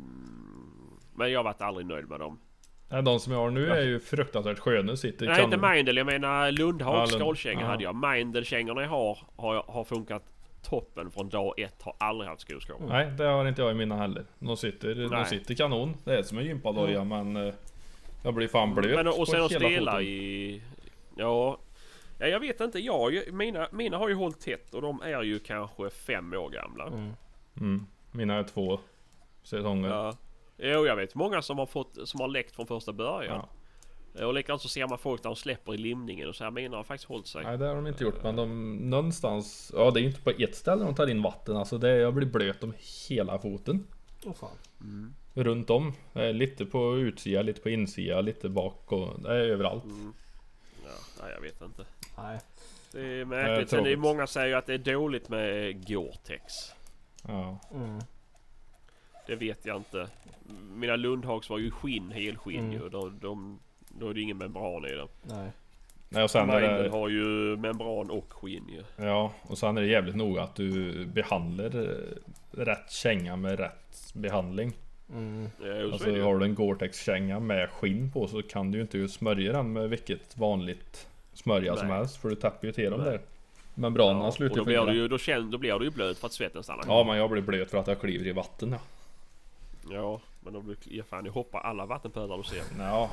[1.15, 2.41] men jag varit aldrig nöjd med dem.
[2.89, 4.97] Nej, De som jag har nu är ju fruktansvärt sköna.
[4.97, 5.71] Sitter Nej inte kanon.
[5.75, 7.67] Mindel, jag menar Lundhags Ja, Lund- skalkänga ja.
[7.67, 7.95] hade jag.
[7.97, 10.33] Mindel-kängorna jag har, har har funkat
[10.63, 11.83] toppen från dag ett.
[11.83, 12.83] Har aldrig haft skoskav.
[12.89, 14.25] Nej, det har inte jag i mina heller.
[14.39, 15.97] De sitter, de sitter kanon.
[16.05, 17.37] Det är som en gympadoja men...
[17.37, 17.55] eh,
[18.23, 20.01] Jag blir fan blöt Men och sen att foten.
[20.03, 20.63] i...
[21.17, 21.59] Ja...
[22.21, 22.79] Ja, jag vet inte.
[22.79, 26.87] Jag, mina, mina har ju hållit tätt och de är ju kanske fem år gamla.
[26.87, 27.13] Mm.
[27.61, 27.87] Mm.
[28.13, 28.81] Mina är två
[29.43, 29.89] säsonger.
[29.89, 30.17] Ja.
[30.57, 33.47] Jo, jag vet många som har fått som har läckt från första början.
[34.27, 36.51] Och likadant så ser man folk där de släpper i limningen och så här.
[36.51, 37.45] Mina har faktiskt hållit sig.
[37.45, 40.55] Nej det har de inte gjort men de någonstans Ja det är inte på ett
[40.57, 42.75] ställe de tar in vatten alltså det, Jag blir blöt om
[43.09, 43.87] hela foten
[44.25, 45.15] Åh fan.
[45.35, 49.85] Runt om Eh, Lite på utsida, lite på insida, lite bak och det är överallt
[50.85, 50.91] Ja,
[51.23, 51.85] nej, jag vet inte.
[52.19, 52.39] Nej.
[52.93, 53.71] Det är Eh, märkligt.
[53.71, 56.43] Sen är det många säger att det är dåligt med Gore-Tex.
[57.29, 57.99] Ja Mm.
[59.27, 60.09] Det vet jag inte.
[60.75, 62.73] Mina Lundhags var ju skinn, helskinn Mm.
[62.73, 62.89] ju.
[62.89, 63.59] De, de,
[63.99, 65.09] då är det ingen membran i dem.
[65.23, 65.51] Nej.
[66.09, 69.05] Nej och sen är det har ju membran och skinn ju.
[69.05, 71.97] Ja och sen är det jävligt noga att du behandlar eh,
[72.51, 74.73] Rätt känga med rätt behandling
[75.13, 75.49] Mm.
[75.65, 79.09] Ja, Alltså har du en Gore-Tex känga med skinn på så kan du ju inte
[79.09, 81.97] smörja den med vilket vanligt smörja som Nej.
[81.97, 83.11] helst för du tappar ju till dem Nej.
[83.11, 83.21] där
[83.75, 86.19] Membranerna Ja, och slutar då blir, du ju, då, känner, då blir du ju blöt
[86.19, 88.71] för att svetten stannar Ja men jag blir blöt för att jag kliver i vatten
[88.71, 88.79] ja.
[89.91, 90.21] Ja,
[90.51, 92.63] men då blir ja, fan, jag hoppar alla vattenpölar du ser.
[92.79, 93.11] Ja,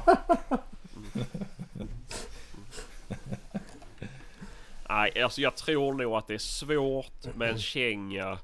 [4.90, 8.38] Nej, alltså jag tror nog att det är svårt med en känga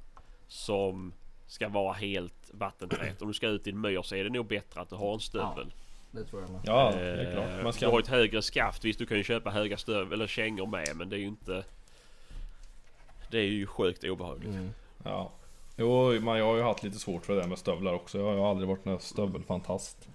[0.48, 1.14] som
[1.48, 3.22] ska vara helt vattentät.
[3.22, 5.14] Om du ska ut i en myr så är det nog bättre att du har
[5.14, 5.74] en stövel.
[6.12, 6.62] Det tror jag med.
[6.66, 7.64] ja det är Eh, klart.
[7.64, 8.86] Man Du har ett högre skaft.
[8.86, 11.64] Visst, du kan ju köpa höga stövel eller kängor med, men det är ju inte...
[13.32, 14.50] Det är ju sjukt obehagligt.
[14.56, 14.70] Mm.
[15.04, 15.32] Ja.
[15.82, 18.20] Jo, men jag har ju haft lite svårt för det där med stövlar också.
[18.20, 20.08] Jag har aldrig varit någon stövelfantast.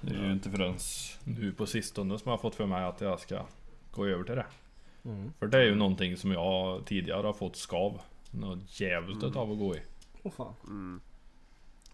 [0.00, 0.74] Det är ju inte förrän
[1.24, 3.40] nu på sistone som jag har fått för mig att jag ska
[3.90, 4.46] gå över till det.
[5.04, 5.32] Mm.
[5.38, 8.00] För det är ju någonting som jag tidigare har fått skav.
[8.30, 9.36] Något djävulskt Mm.
[9.36, 9.80] av att gå i.
[10.22, 10.54] Åh fan.
[10.64, 11.00] Mm.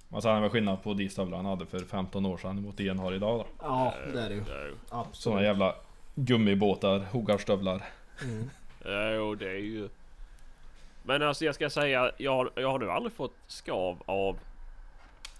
[0.08, 2.76] Men sen är det skillnad på de stövlarna han hade för 15 år sedan mot
[2.76, 3.46] de han har idag då.
[3.62, 4.42] Ja, det är det ju.
[4.90, 5.16] Absolut.
[5.16, 5.74] Sådana jävla
[6.14, 7.84] gummibåtar, huggarstövlar.
[8.24, 8.50] Mm.
[8.84, 9.88] Ja, jo, det är ju...
[11.10, 14.38] Men alltså jag ska säga, jag, har- jag har nu aldrig fått skav av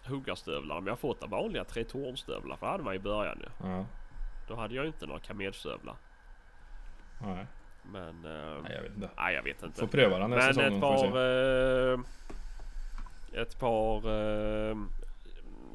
[0.05, 0.75] huggarstövlar.
[0.75, 2.57] Men jag har fått av vanliga tretornstövlar.
[2.57, 3.69] För det hade man i början ju.
[3.69, 3.87] Ja.
[4.49, 5.97] Då hade jag inte några kamelstövlar.
[7.23, 7.47] Nej,
[7.93, 8.25] Men...
[8.25, 9.11] Eh, nej jag vet inte.
[9.17, 9.81] nej, jag vet inte.
[9.81, 11.17] Får pröva den här Men säsongen ett par...
[11.93, 12.01] Eh,
[13.43, 13.97] ett par
[14.71, 14.77] eh,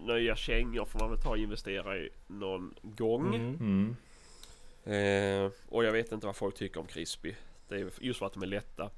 [0.06, 3.36] nya kängor får man väl ta och investera i någon gång.
[3.36, 3.56] Mm.
[3.56, 5.46] Mm.
[5.46, 7.34] Eh, och jag vet inte vad folk tycker om crispy.
[7.68, 8.90] Det är just för att de är lätta.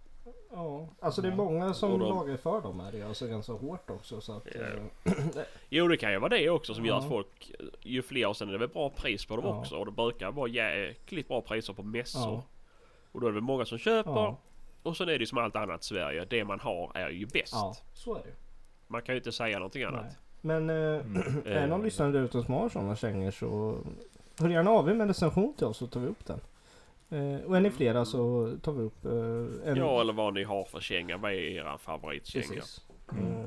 [0.51, 3.03] Ja, alltså det är många som de- lagar för dem är det ju.
[3.03, 4.47] Alltså ganska hårt också så att...
[4.55, 4.61] Ja.
[5.11, 5.13] eh,
[5.69, 6.99] Jo det kan ju vara det också som gör Ja.
[6.99, 7.51] att folk
[7.81, 9.59] Ju fler och sen är det väl bra pris på dem Ja.
[9.59, 12.21] också och det brukar vara jäkligt bra priser på mässor.
[12.21, 12.43] Ja.
[13.11, 14.11] Och då är det väl många som köper.
[14.11, 14.37] ja,
[14.83, 16.25] Och sen är det ju som allt annat i Sverige.
[16.29, 17.53] Det man har är ju bäst.
[17.53, 18.33] ja, så är det.
[18.87, 19.91] Man kan ju inte säga någonting Nej.
[19.93, 20.17] annat.
[20.41, 20.75] Men eh,
[21.45, 21.85] är det någon Eh.
[21.85, 23.77] lyssnare där ute som har sådana kängor så
[24.39, 26.39] hör gärna av er med en recension till oss så tar vi upp den.
[27.09, 29.11] Eh, och är ni flera så tar vi upp eh,
[29.71, 29.75] en...
[29.77, 31.17] Ja eller vad ni har för känga.
[31.17, 32.45] Vad är era favoritkänga?
[32.47, 32.81] Precis.
[33.11, 33.25] Mm.
[33.25, 33.41] Eh,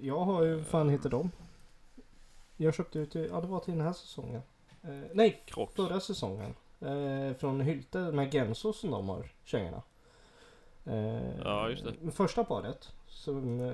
[0.00, 1.30] jag har ju, vad fan heter de?
[2.56, 4.42] Jag köpte ut, i- ja det var till den här säsongen.
[4.82, 5.74] Eh, nej, Crocs.
[5.74, 6.54] förra säsongen.
[6.80, 9.82] Eh, från Hylte med Genso som de har kängorna.
[10.84, 12.10] Eh, Ja, just det.
[12.10, 13.72] Första paret, som,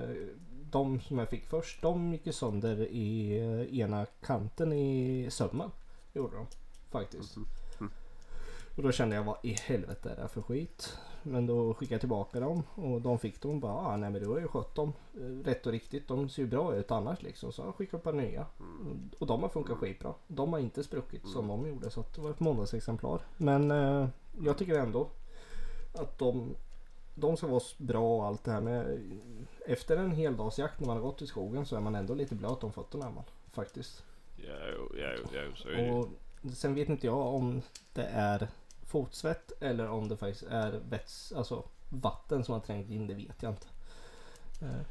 [0.70, 3.38] de som jag fick först, de gick ju sönder i
[3.80, 5.70] ena kanten i sömmen.
[6.12, 6.46] Gjorde de
[6.90, 7.36] faktiskt.
[7.36, 7.48] Mm.
[8.78, 10.98] Och då kände jag vad i helvete är det för skit?
[11.22, 14.28] Men då skickade jag tillbaka dem och de fick dem bara ah, nej men du
[14.28, 16.08] har ju skött dem eh, rätt och riktigt.
[16.08, 17.52] De ser ju bra ut annars liksom.
[17.52, 18.46] Så jag skickade ett par nya.
[19.18, 20.14] Och de har funkat skitbra.
[20.26, 23.20] De har inte spruckit som de gjorde så det var ett måndagsexemplar.
[23.36, 24.08] Men eh,
[24.44, 25.08] jag tycker ändå
[25.94, 26.54] att de,
[27.14, 29.00] de ska vara bra och allt det här med.
[29.66, 32.64] Efter en heldagsjakt när man har gått i skogen så är man ändå lite blöt
[32.64, 34.04] om fötterna man faktiskt.
[34.36, 34.54] Ja,
[34.98, 35.92] ja, ja, jo, så är det.
[35.92, 36.08] Och
[36.54, 37.62] sen vet inte jag om
[37.92, 38.48] det är
[38.88, 43.06] fotsvett eller om det faktiskt är väts, alltså vatten som har trängt in.
[43.06, 43.66] Det vet jag inte.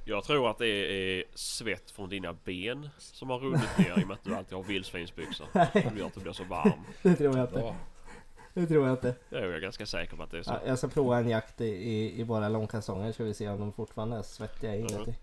[0.05, 4.07] Jag tror att det är svett från dina ben som har runnit ner i och
[4.07, 5.47] med att du alltid har vildsvinsbyxor.
[5.89, 6.81] Som gör att du blir så varm.
[7.01, 7.59] Det tror jag inte.
[7.59, 7.75] Ja.
[8.53, 9.15] Det tror jag inte.
[9.29, 10.51] Jag är ganska säker på att det är så.
[10.51, 13.59] Ja, jag ska prova en jakt i, i, i bara långkalsonger ska vi se om
[13.59, 15.15] de fortfarande är svettiga inuti.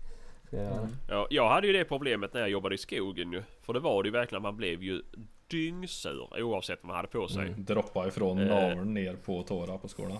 [0.49, 0.89] Göra.
[1.09, 3.43] Ja, jag hade ju det problemet när jag jobbade i skogen ju.
[3.61, 5.01] För det var det ju verkligen, man blev ju
[5.47, 7.49] dyngsur oavsett vad man hade på sig.
[7.57, 8.47] Droppa ifrån Eh.
[8.47, 10.17] naveln ner på tårar på skolan.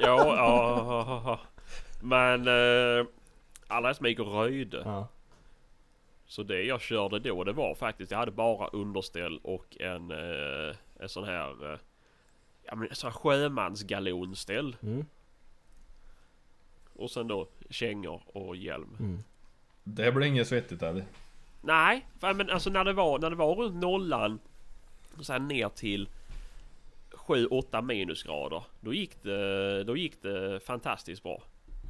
[0.00, 1.40] Ja, ja.
[2.02, 3.06] Men eh,
[3.66, 4.82] alla som gick och röjde.
[4.84, 5.08] Ja.
[6.26, 10.76] Så det jag körde då det var faktiskt, jag hade bara underställ och en, eh,
[11.00, 11.78] en sån här eh,
[12.62, 14.76] Ja men en sån här sjömansgalonställ.
[14.82, 15.04] Mm.
[16.94, 18.96] Och sen då kängor och hjälm.
[19.00, 19.18] Mm.
[19.84, 21.04] Det blir inget svettigt eller?
[21.68, 24.38] Nej, men alltså när det var, när det var runt nollan
[25.18, 26.08] och sen ner till
[27.10, 28.62] 7-8 minusgrader.
[28.80, 31.42] Då gick det, då gick det fantastiskt bra.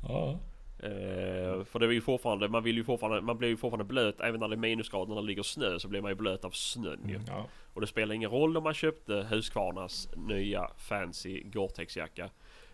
[0.09, 0.39] Ja.
[0.83, 4.21] Eh, för det är ju fortfarande, man vill ju fortfarande, man blir ju fortfarande blöt
[4.21, 6.51] även när det är minusgrader när det ligger snö så blir man ju blöt av
[6.51, 7.21] snön ju.
[7.27, 7.47] ja.
[7.75, 12.31] Och det spelar ingen roll om man köpte Husqvarnas nya fancy Gore-Tex-jacka.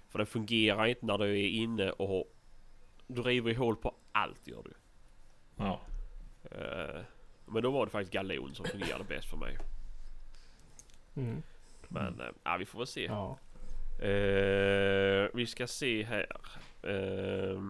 [0.08, 2.32] För den fungerar inte när du är inne och
[3.06, 4.72] du river ju hål på allt gör du.
[5.56, 5.80] Ja.
[6.50, 7.00] Eh,
[7.46, 9.58] men då var det faktiskt galon som fungerade bäst för mig.
[11.16, 11.42] Mm.
[11.88, 13.04] Men ja, vi får väl se.
[13.04, 13.38] Ja.
[14.04, 16.26] Eh, vi ska se här.
[16.82, 17.60] Eh,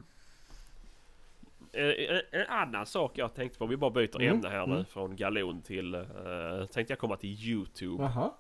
[1.73, 4.85] en, en annan sak jag tänkte på, vi bara byter Mm, ämne här nu mm.
[4.85, 5.95] från galon till...
[5.95, 8.03] Uh, tänkte jag komma till Youtube.
[8.03, 8.37] Ja,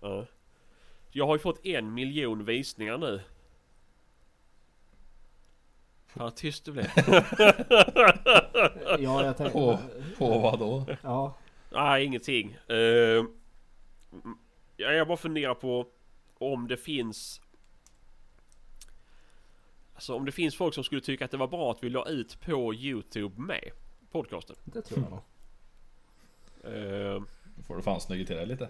[0.00, 0.26] ja.
[1.10, 3.20] Jag har ju fått en miljon visningar nu.
[6.08, 6.86] Fan vad tyst du blev.
[8.98, 9.52] Ja, jag tänkte...
[9.52, 9.78] På,
[10.18, 10.86] på vad då?
[11.02, 11.34] Ja.
[11.70, 12.58] Nej, ingenting.
[12.70, 13.24] Uh,
[14.76, 15.86] jag bara funderar på
[16.38, 17.40] om det finns...
[19.94, 22.08] Alltså om det finns folk som skulle tycka att det var bra att vi la
[22.08, 23.70] ut på Youtube med
[24.10, 24.56] podcasten.
[24.64, 25.20] Det tror jag nog.
[26.74, 27.22] Uh,
[27.56, 28.68] Då får du fan snygga till det lite.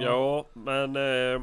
[0.00, 0.96] Ja, men...
[0.96, 1.42] Eh,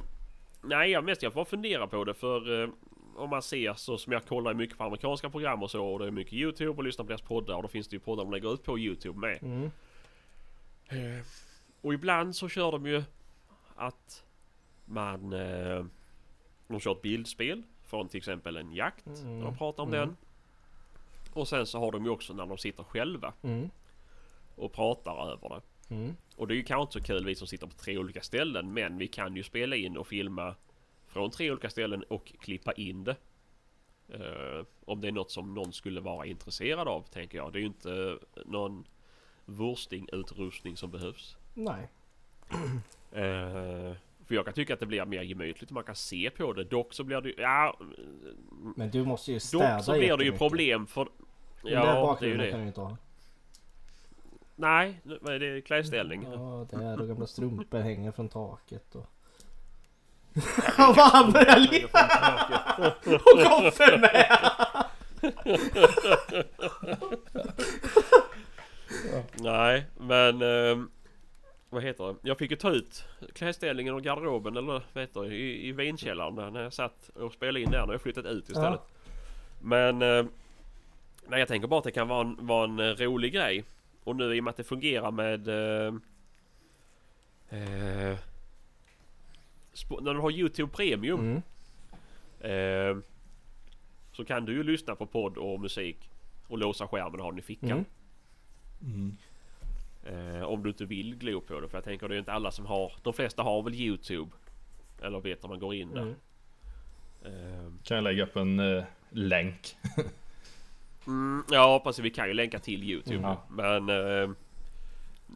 [0.61, 2.63] nej, jag mest jag får fundera på det för...
[2.63, 2.69] Eh,
[3.17, 6.05] om man ser så som jag kollar mycket på amerikanska program och så och det
[6.07, 8.31] är mycket Youtube och lyssnar på deras poddar och då finns det ju poddar de
[8.33, 9.43] lägger ut på Youtube med.
[9.43, 9.71] Mm.
[10.87, 11.25] Eh,
[11.81, 13.03] och ibland så kör de ju
[13.75, 14.23] att
[14.85, 15.33] man...
[15.33, 15.85] Eh,
[16.67, 19.07] de kör ett bildspel från till exempel en jakt.
[19.07, 19.37] Mm.
[19.39, 19.99] När de pratar om Mm.
[20.07, 20.17] den.
[21.33, 23.69] Och sen så har de ju också när de sitter själva Mm.
[24.55, 25.61] och pratar över det.
[25.95, 26.15] Mm.
[26.35, 28.73] Och det är ju kanske inte så kul vi som sitter på tre olika ställen
[28.73, 30.55] men vi kan ju spela in och filma
[31.13, 33.15] från tre olika ställen och klippa in det.
[34.07, 37.53] Eh, om det är något som någon skulle vara intresserad av tänker jag.
[37.53, 38.87] Det är ju inte någon
[39.45, 41.37] wursting-utrustning som behövs.
[41.53, 41.87] Nej.
[43.15, 43.93] Eh,
[44.25, 46.63] för jag kan tycka att det blir mer gemytligt och man kan se på det.
[46.63, 47.35] Dock så blir det ju...
[47.37, 47.77] Ja,
[48.75, 51.07] Men du måste ju städa dock så blir det ju problem för...
[51.61, 52.63] Den där Ja, det är ju bakgrunden kan det.
[52.63, 52.97] du inte ha.
[54.55, 55.61] Nej, vad är det?
[55.61, 56.23] Klädställning?
[56.23, 59.05] Ja, det är och gamla strumpor hänger från taket och...
[60.77, 62.09] Vad han börjar leva!
[63.15, 64.39] Och Goffe med!
[69.35, 70.41] Nej, men...
[70.41, 70.89] ehm,
[71.69, 72.15] vad heter det?
[72.21, 76.35] Jag fick ju ta ut klädställningen och garderoben eller vad heter det, i, i vinkällaren
[76.35, 77.79] där, när jag satt och spelade in där.
[77.79, 78.81] Nu har jag flyttat ut istället.
[79.61, 80.01] Men...
[80.01, 80.29] ehm,
[81.27, 83.63] nej, jag tänker bara att det kan vara en, vara en eh, rolig grej.
[84.03, 85.47] Och nu i och med att det fungerar med...
[85.47, 86.01] ehm,
[87.49, 88.17] eh, sp-
[90.01, 91.41] när du har Youtube Premium Mm.
[92.41, 93.03] ehm,
[94.11, 96.09] så kan du ju lyssna på podd och musik
[96.47, 97.85] och låsa skärmen och ha den i fickan.
[98.81, 99.17] Mm.
[100.05, 100.37] Mm.
[100.37, 101.67] Eh, om du inte vill glo på det.
[101.69, 102.93] För jag tänker det är inte alla som har.
[103.03, 104.31] De flesta har väl Youtube.
[105.01, 106.01] Eller vet när man går in där.
[106.01, 106.15] Mm.
[107.25, 109.75] Eh, Kan jag lägga upp en eh, länk?
[111.07, 112.05] mm, ja precis.
[112.05, 113.15] Vi kan ju länka till Youtube.
[113.27, 113.37] Mm.
[113.49, 114.29] Men eh,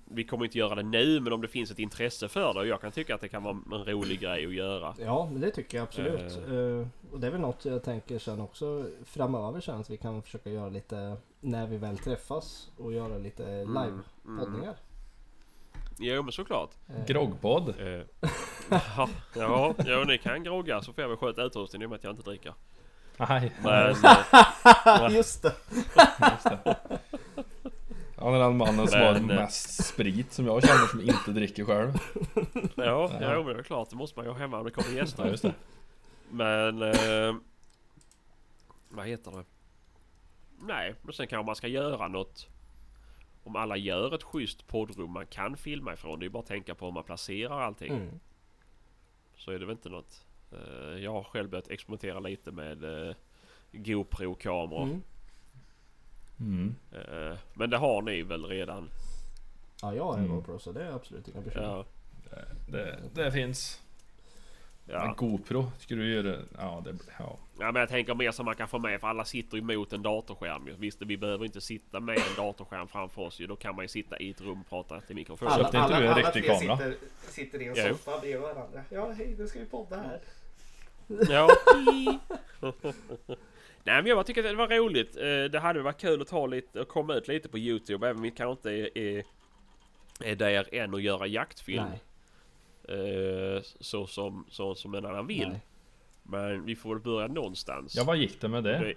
[0.05, 1.19] vi kommer inte göra det nu.
[1.19, 2.59] Men om det finns ett intresse för det.
[2.59, 4.95] Och jag kan tycka att det kan vara en rolig grej att göra.
[4.99, 6.37] Ja, men det tycker jag absolut.
[6.37, 10.21] Eh, och det är väl något jag tänker sen också framöver sen att vi kan
[10.21, 14.75] försöka göra lite när vi väl träffas och göra lite live-poddningar.
[15.99, 16.69] Jo men såklart.
[16.87, 17.73] Eh, Groggpodd?
[18.69, 21.97] Ja, ja, ja, ni kan grogga så får jag väl sköta utrustningen i och med
[21.97, 22.53] att jag inte dricker.
[23.17, 23.95] Nej, Men...
[25.11, 25.53] Just det!
[26.31, 26.75] just det.
[28.19, 31.31] Han är den mannen som har Men, eh, mest sprit som jag känner som inte
[31.31, 31.93] dricker själv.
[32.75, 33.89] ja, ja, men det är klart.
[33.89, 35.23] Det måste man ju ha hemma om det kommer gäster.
[35.23, 35.53] Ja, just det.
[36.29, 36.81] Men...
[36.81, 37.35] Eh,
[38.89, 39.43] vad heter det?
[40.59, 42.47] Nej, men sen kanske man ska göra något.
[43.43, 46.19] Om alla gör ett schysst poddrum man kan filma ifrån.
[46.19, 47.93] Det är bara att tänka på hur man placerar allting.
[47.93, 48.19] Mm.
[49.35, 50.25] Så är det väl inte något.
[50.51, 53.15] Eh, jag har själv börjat experimentera lite med eh,
[53.71, 54.83] GoPro-kameror.
[54.83, 55.01] Mm.
[56.39, 56.75] Mm.
[56.91, 58.89] Eh, men det har ni väl redan?
[59.81, 60.35] Ja, jag har en Mm.
[60.35, 61.67] GoPro så det är absolut inga bekymmer.
[61.67, 61.85] Ja.
[62.71, 63.81] Det, det finns.
[64.85, 65.13] Men Ja.
[65.17, 66.95] GoPro, ska du göra Ja, det...
[67.19, 67.37] Ja.
[67.59, 69.93] ja, men jag tänker mer som man kan få med för alla sitter ju mot
[69.93, 70.69] en datorskärm.
[70.77, 73.47] Visst, vi behöver inte sitta med en datorskärm framför oss ju.
[73.47, 75.47] Då kan man ju sitta i ett rum och prata till mikrofon.
[75.47, 76.77] Alla- du en riktig tre kamera?
[76.77, 76.97] Sitter,
[77.29, 78.81] sitter i en soffa bredvid varandra.
[78.89, 80.19] Ja, hej, nu ska vi podda här.
[81.29, 81.49] Ja.
[83.87, 85.17] Nej men jag tycker att det var roligt.
[85.17, 88.17] Eh, Det hade varit kul att ta lite och komma ut lite på Youtube även
[88.17, 89.23] om vi kanske inte är, är,
[90.23, 91.83] är där än och göra jaktfilm.
[91.89, 91.99] Nej,
[92.89, 95.49] Eh, Så som, så som en annan vill.
[95.49, 95.61] nej.
[96.23, 97.95] Men vi får börja någonstans.
[97.95, 98.93] ja, vad gick det med det?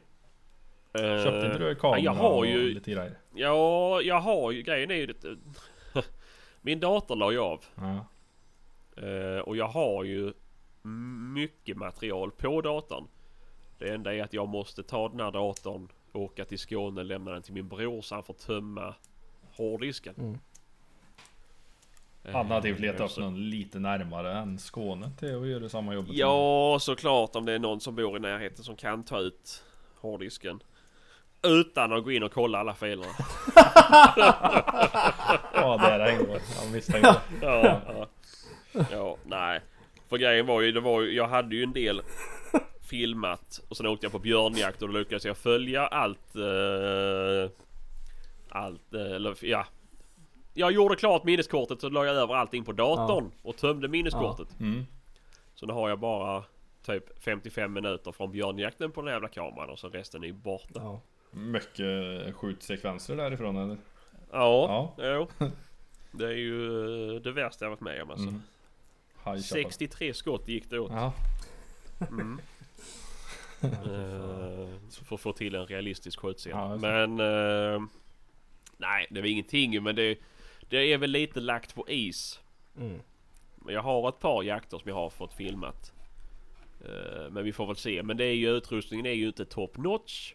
[0.93, 3.19] Eh, Köpte inte du en kamera jag har och ju- lite grejer?
[3.35, 5.37] Ja, jag har ju grejen är ju det.
[6.63, 7.65] Min dator la jag av.
[7.75, 8.07] Ja.
[9.07, 10.33] Eh, och jag har ju
[11.35, 13.05] mycket material på datorn.
[13.81, 17.43] Det enda är att jag måste ta den här datorn, åka till Skåne, lämna den
[17.43, 18.95] till min bror så han får tömma
[19.57, 20.15] hårddisken.
[20.19, 20.39] Mm.
[22.25, 26.07] Eh, Alternativt leta upp så- någon lite närmare än Skåne till att göra samma jobb.
[26.11, 29.65] Ja, såklart om det är någon som bor i närheten som kan ta ut
[30.01, 30.63] hårddisken.
[31.43, 33.13] Utan att gå in och kolla alla filerna.
[35.55, 36.41] Ja, där hängde det.
[36.63, 37.17] Jag misstänkte.
[37.43, 38.07] Ja, ja.
[38.91, 39.61] ja, nej.
[40.09, 42.03] För grejen var ju, det var ju, jag hade ju en del
[42.91, 46.37] filmat och sen åkte jag på björnjakt och då lyckades jag följa allt.
[46.37, 47.51] Eh,
[48.49, 49.67] allt, eh, eller ja.
[50.55, 54.61] Jag gjorde klart minneskortet så la jag över allting på datorn och tömde minneskortet.
[54.61, 54.87] Mm.
[55.55, 56.45] Så nu har jag bara
[56.83, 60.81] typ 55 minuter från björnjakten på den jävla kameran och så resten är ju borta.
[60.81, 61.01] Ja.
[61.31, 63.77] Mycket skjutsekvenser därifrån eller?
[64.33, 65.29] Ja, jo.
[66.13, 68.29] Det är ju eh, det värsta jag varit med om alltså.
[68.29, 68.43] Mm.
[69.25, 69.45] High shot.
[69.45, 70.93] 63 skott gick det åt.
[70.93, 71.13] Ja.
[72.09, 72.41] Mm.
[73.63, 74.69] Eh,
[75.05, 76.53] för att få till en realistisk skjutscen.
[76.53, 77.21] Ja, men...
[77.21, 77.83] eh,
[78.77, 80.19] nej, det var ingenting men det,
[80.69, 82.41] det är väl lite lagt på is.
[82.77, 83.01] Mm.
[83.57, 85.93] Men jag har ett par jakter som jag har fått filmat.
[86.85, 88.03] Eh, men vi får väl se.
[88.03, 90.35] Men det är ju utrustningen är ju inte top notch.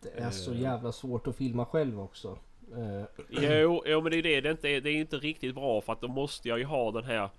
[0.00, 2.38] Det är så jävla svårt att filma själv också.
[2.76, 4.40] Eh, Jo, jo men det är det.
[4.40, 6.90] Det är, inte, det är inte riktigt bra för att då måste jag ju ha
[6.90, 7.30] den här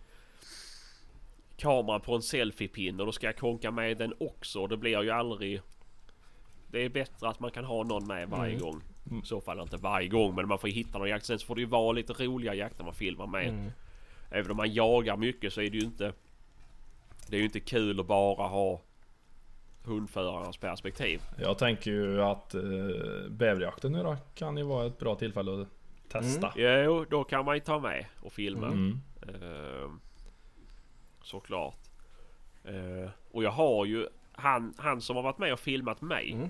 [1.64, 4.68] kameran på en selfiepinne och då ska jag konka med den också.
[4.68, 5.62] Det blir ju aldrig...
[6.72, 8.62] Det är bättre att man kan ha någon med varje Mm.
[8.66, 8.82] gång.
[9.24, 11.26] I så fall inte varje gång men man får hitta någon jakt.
[11.26, 13.48] Sen så får det ju vara lite roliga jakter man filmar med.
[13.50, 13.72] mm.
[14.32, 16.14] Även om man jagar mycket så är det ju inte...
[17.28, 18.82] Det är ju inte kul att bara ha
[19.84, 21.22] hundförarens perspektiv.
[21.40, 22.62] Jag tänker ju att eh,
[23.30, 25.68] bäverjakten nu då kan ju vara ett bra tillfälle att
[26.10, 26.54] testa.
[26.56, 28.68] Jo, då kan man ju ta med och filma.
[28.68, 29.00] Mm.
[29.22, 29.90] Eh,
[31.24, 31.80] såklart.
[32.64, 36.32] Eh, och jag har ju han, han som har varit med och filmat mig.
[36.32, 36.50] Mm.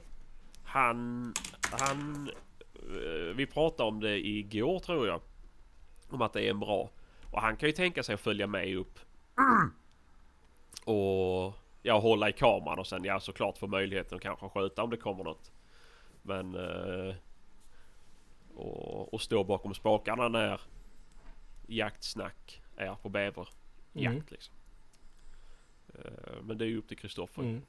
[0.63, 2.30] Han, han,
[2.76, 5.21] eh, vi pratade om det igår tror jag.
[6.09, 6.89] Om att det är en bra.
[7.32, 8.99] Och han kan ju tänka sig att följa med upp.
[10.86, 14.89] Och ja, hålla i kameran och sen ja såklart få möjligheten att kanske skjuta om
[14.89, 15.51] det kommer något.
[16.21, 17.15] Men eh,
[18.55, 20.61] och, och stå bakom spakarna när
[21.67, 23.55] jaktsnack är på bäverjakt
[23.95, 24.24] Mm.
[24.28, 24.55] liksom.
[25.96, 26.12] Eh,
[26.44, 27.41] Men det är ju upp till Kristoffer.
[27.41, 27.62] Mm.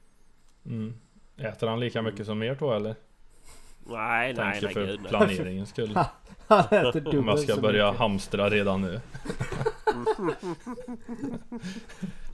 [0.65, 0.93] Mm.
[1.37, 2.95] Äter han lika mycket som er då eller?
[3.87, 5.09] Nej, nej, Tänker nej, för gud nej.
[5.09, 5.97] planeringens skull.
[6.47, 7.99] Han äter Om jag dubbelt ska börja mycket.
[7.99, 9.01] hamstra redan nu.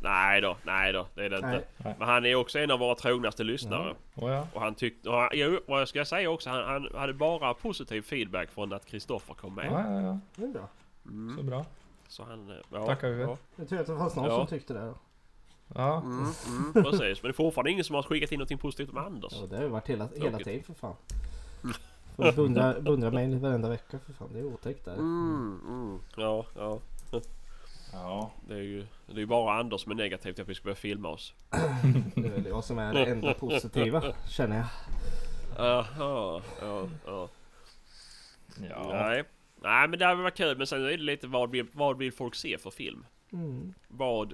[0.02, 1.64] Nej då, nej då, det är det inte.
[1.78, 1.96] Nej.
[2.00, 3.96] Men han är också en av våra trognaste lyssnare.
[4.16, 4.48] Oh, ja.
[4.54, 7.54] Och han tyckte, och han, jo, vad jag ska säga också, han, han hade bara
[7.54, 9.66] positiv feedback från att Kristoffer kom med.
[9.66, 10.20] Ja, ja, ja.
[10.36, 10.68] Det är bra.
[11.06, 11.38] Mm.
[11.38, 11.66] Så bra.
[12.08, 13.32] Så han, eh, ja, Tackar vi för.
[13.32, 13.38] ja.
[13.56, 14.38] Jag tror att det fanns någon Ja.
[14.38, 14.94] som tyckte det.
[15.76, 15.98] Ja.
[16.02, 17.24] Mm, mm, precis.
[17.24, 19.34] Men det är fortfarande ingen som har skickat in någonting positivt med Anders.
[19.42, 20.96] Ja, det har ju varit hela, hela tiden för fan.
[22.16, 24.30] Får beundra, beundra mig varenda vecka för fan.
[24.34, 24.94] Det är otäckt där.
[24.94, 26.80] Mm, mm, ja, ja.
[27.94, 28.32] Ja.
[28.48, 30.64] Det är ju det är ju bara Anders som är negativ till att vi ska
[30.64, 31.34] börja filma oss.
[32.16, 34.66] Det är väl jag som är det enda positiva känner jag.
[35.58, 37.30] Jaha, ja, ja.
[38.70, 38.90] Ja.
[38.90, 39.24] Nej.
[39.62, 42.14] Nej men det hade varit kul men sen är det lite vad vill, vad vill
[42.14, 43.06] folk se för film?
[43.34, 43.74] Mm.
[43.88, 44.34] Vad?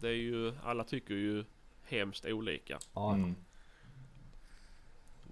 [0.00, 1.44] Det är ju, alla tycker ju
[1.84, 2.78] hemskt olika.
[2.96, 3.34] Mm.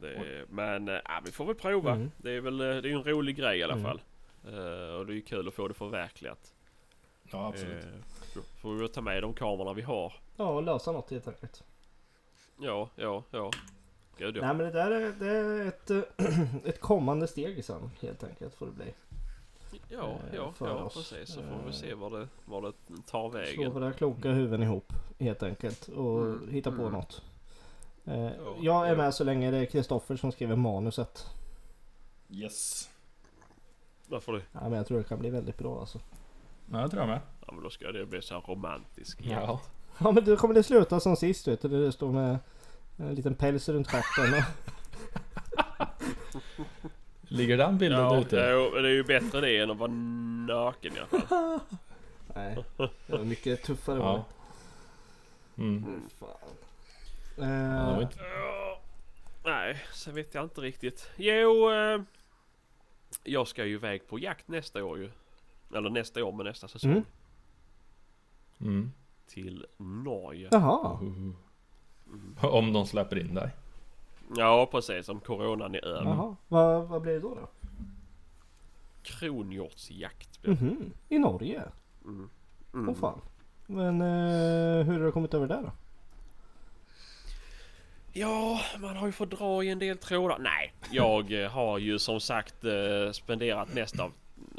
[0.00, 1.92] Det är, men äh, vi får väl prova.
[1.94, 2.10] Mm.
[2.16, 3.84] Det är väl eh, det är en rolig grej i alla Mm.
[3.84, 4.00] fall.
[4.44, 6.54] Eh, och det är ju kul att få det förverkligat.
[7.30, 7.86] ja, absolut.
[8.34, 10.12] Då får vi ta med de kamerorna vi har.
[10.36, 11.64] ja och lösa något helt enkelt.
[12.60, 13.50] Ja, ja, ja.
[14.18, 14.40] Gud ja.
[14.46, 15.90] Nej men det där är, det är ett,
[16.66, 18.94] ett kommande steg sen helt enkelt får det bli.
[19.88, 20.94] Ja, eh, ja, för ja oss.
[20.94, 21.34] precis.
[21.34, 22.72] Så får vi se var det, var det
[23.10, 23.72] tar Slå vägen.
[23.72, 26.92] våra kloka huvuden ihop helt enkelt och Mm, hitta på mm.
[26.92, 27.22] något.
[28.04, 31.26] Eh, jag är med så länge det är Kristoffer som skriver manuset.
[32.30, 32.90] Yes.
[34.08, 34.42] Varför det?
[34.52, 35.98] Ja, men jag tror det kan bli väldigt bra alltså.
[36.72, 37.20] Ja, det tror jag med.
[37.46, 39.60] Ja men då ska det bli så här romantisk Ja.
[39.98, 41.68] Ja men då kommer det sluta som sist vet du.
[41.68, 42.38] Det står med
[42.96, 44.42] en liten päls runt stjärten.
[47.34, 48.36] Ligger den bilden Ja, ute?
[48.36, 49.90] det är ju- det är ju bättre det än att vara
[50.46, 51.60] naken i alla fall.
[52.34, 53.98] Nej, det var mycket tuffare.
[53.98, 54.24] var Ja.
[55.62, 55.82] Mm.
[55.82, 56.14] det.
[56.18, 56.28] Fan.
[57.36, 58.16] Ja, det inte...
[58.20, 58.80] Ja,
[59.44, 61.10] Nej, sen vet jag inte riktigt.
[61.16, 62.00] Jo, eh,
[63.24, 65.10] jag ska ju iväg på jakt nästa år ju.
[65.74, 66.90] Eller nästa år, men nästa säsong.
[66.90, 67.04] Mm.
[68.60, 68.92] Mm.
[69.28, 70.48] Till Norge.
[70.52, 70.98] Jaha.
[72.40, 73.50] Om de släpper in dig.
[74.36, 75.08] Ja, precis.
[75.08, 76.04] Om coronan är över.
[76.10, 76.36] Jaha.
[76.48, 77.34] Vad, vad blir det då?
[77.34, 77.48] då?
[79.02, 80.42] Kronhjortsjakt.
[80.42, 80.64] blir det.
[80.64, 80.92] Mhm.
[81.08, 81.62] I Norge?
[82.04, 82.30] Mm.
[82.74, 82.94] Åh Mm.
[82.94, 83.20] fan.
[83.66, 85.70] Men eh, hur har du kommit över där då?
[88.12, 90.38] Ja, man har ju fått dra i en del trådar.
[90.38, 94.12] Nej, jag eh, har ju som sagt eh, spenderat mest av,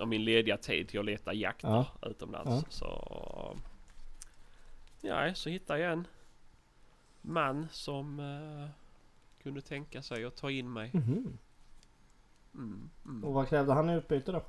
[0.07, 1.85] min lediga tid till att leta jakter Ja.
[2.01, 2.49] utomlands.
[2.49, 2.63] Ja.
[2.69, 3.57] Så...
[5.01, 6.07] Ja, så hittade jag en
[7.21, 8.69] man som eh,
[9.45, 10.89] kunde tänka sig att ta in mig.
[10.93, 11.37] Mhm.
[12.53, 13.23] Mm, mm.
[13.23, 14.41] Och vad krävde han i utbyte då?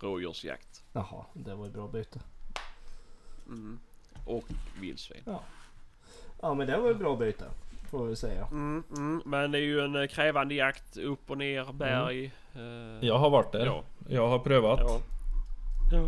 [0.00, 0.82] Rådjursjakt.
[0.92, 2.20] Jaha, det var ett bra byte.
[3.46, 3.78] Mm.
[4.26, 4.44] Och
[4.80, 5.22] vildsvin.
[6.40, 7.44] Ja men det var ett bra byte.
[7.90, 8.46] Får vi säga.
[8.46, 9.22] Mm, mm.
[9.26, 12.24] Men det är ju en eh, krävande jakt upp och ner berg.
[12.54, 13.66] eh, Jag har varit där.
[13.66, 13.84] Ja.
[14.08, 14.80] Jag har prövat.
[14.82, 15.00] Ja.
[15.92, 16.04] ja.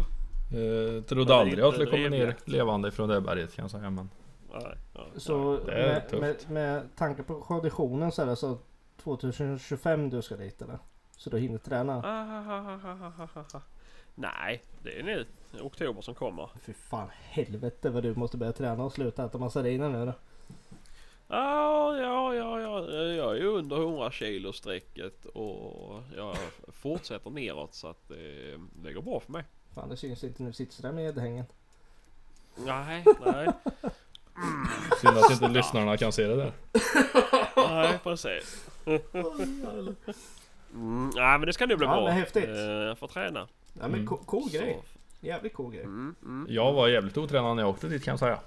[0.59, 3.91] Eh, trodde aldrig jag inte skulle komma ner levande ifrån det berget kan jag säga.
[3.91, 4.11] Men
[4.63, 8.59] Nej, nej, Så med, med, med tanke på konditionen så är det så
[8.97, 10.79] 2025 du ska dit eller?
[11.17, 12.03] Så du hinner träna?
[12.05, 13.27] Ah,
[14.15, 15.27] Nej, det är nu
[15.61, 16.51] oktober som kommer.
[16.63, 20.13] Fy fan helvete vad du måste börja träna och sluta äta massariner nu då.
[21.29, 22.91] Ah, ja, ja, ja.
[22.91, 26.37] Jag är ju under 100 kilo strecket och jag
[26.69, 29.45] fortsätter neråt så att det, det går bra för mig.
[29.75, 31.45] Fan det syns inte nu sitter sådär med edhängen.
[32.57, 33.49] Nej, nej,
[35.01, 36.53] synd att inte lyssnarna kan se det där.
[37.69, 38.67] nej precis.
[40.75, 42.05] Mm, nej men det ska nu bli Ja, bra.
[42.05, 42.45] men häftigt.
[42.49, 43.41] Eh, Jag får träna.
[43.73, 44.07] Ja men Mm.
[44.07, 44.83] co- cool Så, grej.
[45.21, 45.83] Jävligt cool grej.
[45.85, 48.39] Mm, mm, Jag var jävligt otränad när jag åkte dit kan jag säga.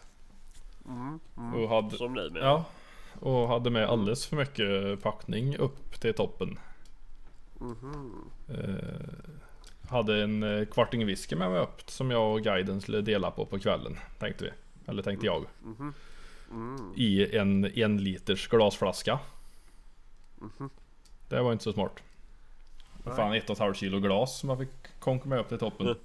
[0.87, 1.53] mm, mm.
[1.63, 2.41] Och hade, Som nu med.
[2.43, 2.63] ja,
[3.19, 6.59] och hade med alldeles för mycket packning upp till toppen.
[8.49, 13.31] Eh, hade en eh, kvarting whisky med mig upp som jag och guiden skulle dela
[13.31, 13.97] på på kvällen.
[14.19, 14.51] Tänkte vi.
[14.87, 15.45] Eller tänkte jag.
[15.63, 15.93] Mhm.
[16.51, 16.93] Mm.
[16.95, 19.19] I en en liters glasflaska.
[20.37, 20.69] Mhm.
[21.29, 21.99] Det var inte så smart.
[23.05, 23.15] Nej.
[23.15, 24.69] Fan ett och ett halvt kilo glas som jag fick
[24.99, 25.87] konka med upp till toppen.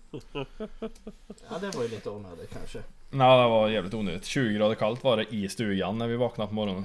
[1.50, 2.78] Ja det var ju lite onödigt kanske.
[3.10, 4.24] Nej det var jävligt onödigt.
[4.24, 6.84] 20 grader kallt var det i stugan när vi vaknade på morgonen.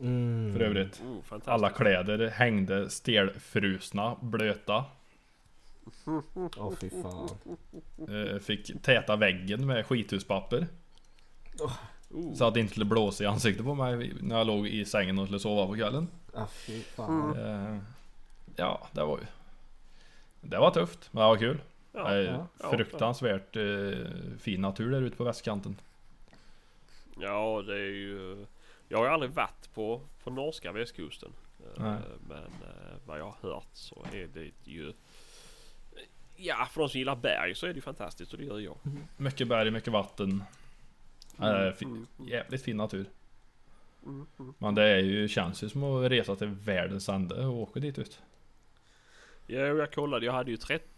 [0.00, 0.52] Mm.
[0.52, 1.02] För övrigt.
[1.30, 1.38] Oh.
[1.44, 4.84] Alla kläder hängde stelfrusna, blöta.
[6.56, 7.28] Åh fy fan.
[8.08, 10.66] Eh, Fick täta väggen med skithuspapper.
[11.60, 12.34] Oh.
[12.34, 15.18] Så att det inte skulle blåsa i ansiktet på mig när jag låg i sängen
[15.18, 16.08] och skulle sova på kvällen.
[16.34, 17.36] Ah, fy fan.
[17.38, 17.78] Eh,
[18.56, 19.24] Ja, det var ju...
[20.40, 21.60] Det var tufft, men det var kul.
[21.92, 22.46] Ja, ja.
[22.70, 25.76] Fruktansvärt eh, fin natur där ute på västkanten.
[27.20, 28.46] Ja, det är ju...
[28.88, 31.32] Jag har aldrig varit på, på norska västkusten.
[31.60, 31.98] Eh, Nej.
[32.28, 34.92] Men eh, vad jag har hört så är det ju...
[36.36, 38.76] Ja, för de som gillar berg så är det ju fantastiskt och det gör jag.
[39.16, 40.44] Mycket berg, mycket vatten.
[41.40, 43.06] Eh, fi- Mm, jävligt fin natur.
[44.06, 44.54] mm, mm.
[44.58, 47.98] Men det är ju, känns ju som att resa till världens ände och åka dit
[47.98, 48.20] ut.
[49.46, 50.26] Ja, jag kollade.
[50.26, 50.88] Jag hade ju 13,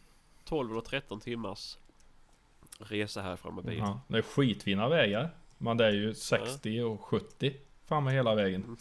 [0.44, 1.78] 12 eller 13 timmars
[2.78, 3.78] resa härifrån med bil.
[3.78, 5.30] Ja, det är skitfina vägar.
[5.58, 7.56] Men det är ju 60 och 70
[7.86, 8.76] fan med hela vägen.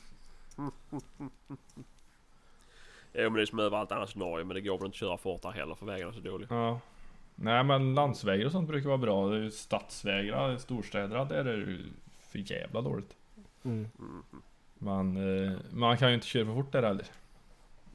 [3.18, 4.46] Ja, men det är som överallt annars i Norge.
[4.46, 6.48] Men det går väl inte att köra fort där heller för vägarna är så dåliga.
[6.52, 6.80] Ja.
[7.36, 9.30] Nej men landsvägar och sånt brukar vara bra.
[9.30, 11.80] Det är ju stadsvägar, storstäderna, där är det ju
[12.20, 13.16] för jävla dåligt.
[13.64, 13.90] Mm.
[14.78, 17.06] Men eh, man kan ju inte köra för fort där heller.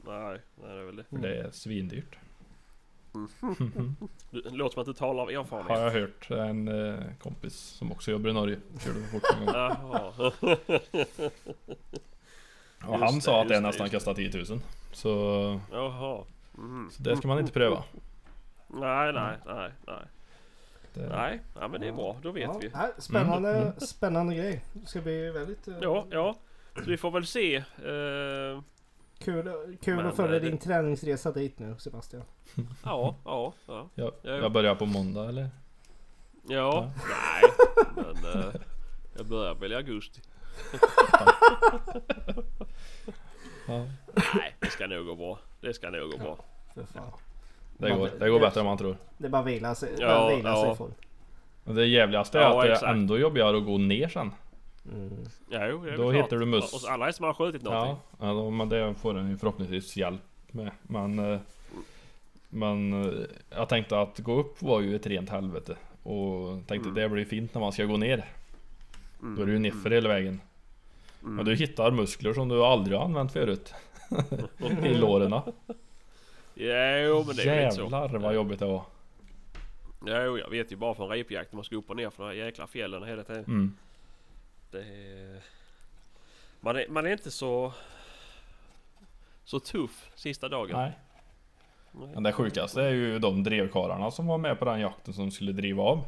[0.06, 1.04] Nej, nej det är väl det.
[1.04, 2.18] För det är svindyrt.
[4.30, 5.78] Du, det låter som att du talar av erfarenhet.
[5.78, 8.58] Har jag hört en eh, kompis som också jobbar i Norge.
[8.80, 9.54] Körde för fort en gång.
[9.54, 10.32] Jaha.
[12.86, 14.60] Och han Just sa det, att det det, nästan kostar 10 000.
[14.92, 16.24] Så, Jaha.
[16.58, 16.90] Mm.
[16.90, 17.84] så det ska man inte pröva.
[18.74, 20.04] Nej, nej, nej, nej.
[20.94, 22.16] Det, Nej, ja, men det är bra.
[22.22, 22.70] Då vet ja, vi.
[22.74, 24.64] nej, spännande, Mm, spännande grej.
[24.72, 26.36] Det ska bli väldigt eh, Ja, ja.
[26.74, 27.56] Så vi får väl se.
[27.56, 28.62] Eh,
[29.18, 32.22] kul, kul Men, att följa eh, det- din träningsresa dit nu Sebastian.
[32.84, 33.88] ja, ja, ja.
[33.94, 34.30] jag, Ja.
[34.30, 35.48] jag börjar på måndag eller?
[36.48, 36.92] Ja, Ja.
[37.08, 37.50] nej.
[38.22, 38.54] Men eh,
[39.16, 40.20] jag börjar väl i augusti.
[43.66, 43.86] Ja.
[44.34, 45.38] Nej, det ska nog gå bra.
[45.60, 46.38] Det ska nog gå bra.
[47.80, 48.96] Det, går, det går bättre än man tror.
[49.18, 50.64] Det är bara vila sig, Ja, bara vila ja.
[50.64, 50.92] sig full.
[51.64, 52.88] Men det jävligaste är Ja, att det exakt.
[52.88, 54.30] är ändå jobbigare att gå ner sen.
[54.92, 55.10] Mm.
[55.50, 56.24] Ja, jo, det är Då klart.
[56.24, 56.72] hittar du mus.
[56.84, 57.96] Och alla är som har skjutit någonting.
[58.18, 60.20] Ja, ja då- men det får den ju förhoppningsvis hjälp
[60.50, 60.70] med.
[60.82, 61.38] Men, eh,
[62.48, 63.12] men eh,
[63.50, 65.76] jag tänkte att gå upp var ju ett rent helvete.
[66.02, 66.94] Och tänkte Mm.
[66.94, 68.24] det blir fint när man ska gå ner.
[69.22, 69.36] Mm.
[69.36, 70.40] Då är det ju nerför hela vägen.
[71.20, 73.74] Men du hittar muskler som du aldrig har använt förut.
[74.84, 75.40] I låren.
[76.54, 77.82] Ja, jo, men det är ju lite så.
[77.82, 78.82] Jävlar vad jobbigt det var.
[80.06, 82.28] Ja, jo, jag vet ju bara från repjakten man ska upp och ner för de
[82.28, 83.44] här jäkla fjällen hela tiden.
[83.44, 83.76] Mm.
[84.70, 85.40] Det är...
[86.60, 87.72] Man är, man är inte så...
[89.44, 90.76] Så tuff sista dagen.
[90.76, 90.92] Nej.
[92.14, 95.52] Men det sjukaste är ju de drevkarlarna som var med på den jakten som skulle
[95.52, 96.04] driva av.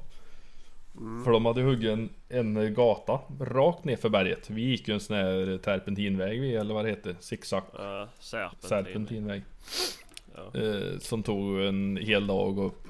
[0.97, 1.25] Mm.
[1.25, 4.51] För de hade huggit en, en gata rakt ner för berget.
[4.51, 8.69] Vi gick ju en sån här terpentinväg vi, eller vad det heter, zigzag Ja, serpentin.
[8.69, 9.43] serpentinväg.
[10.35, 10.61] Ja.
[10.61, 12.87] Eh, som tog en hel dag upp.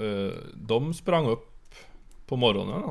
[0.00, 1.74] Eh, de sprang upp
[2.26, 2.82] på morgonen.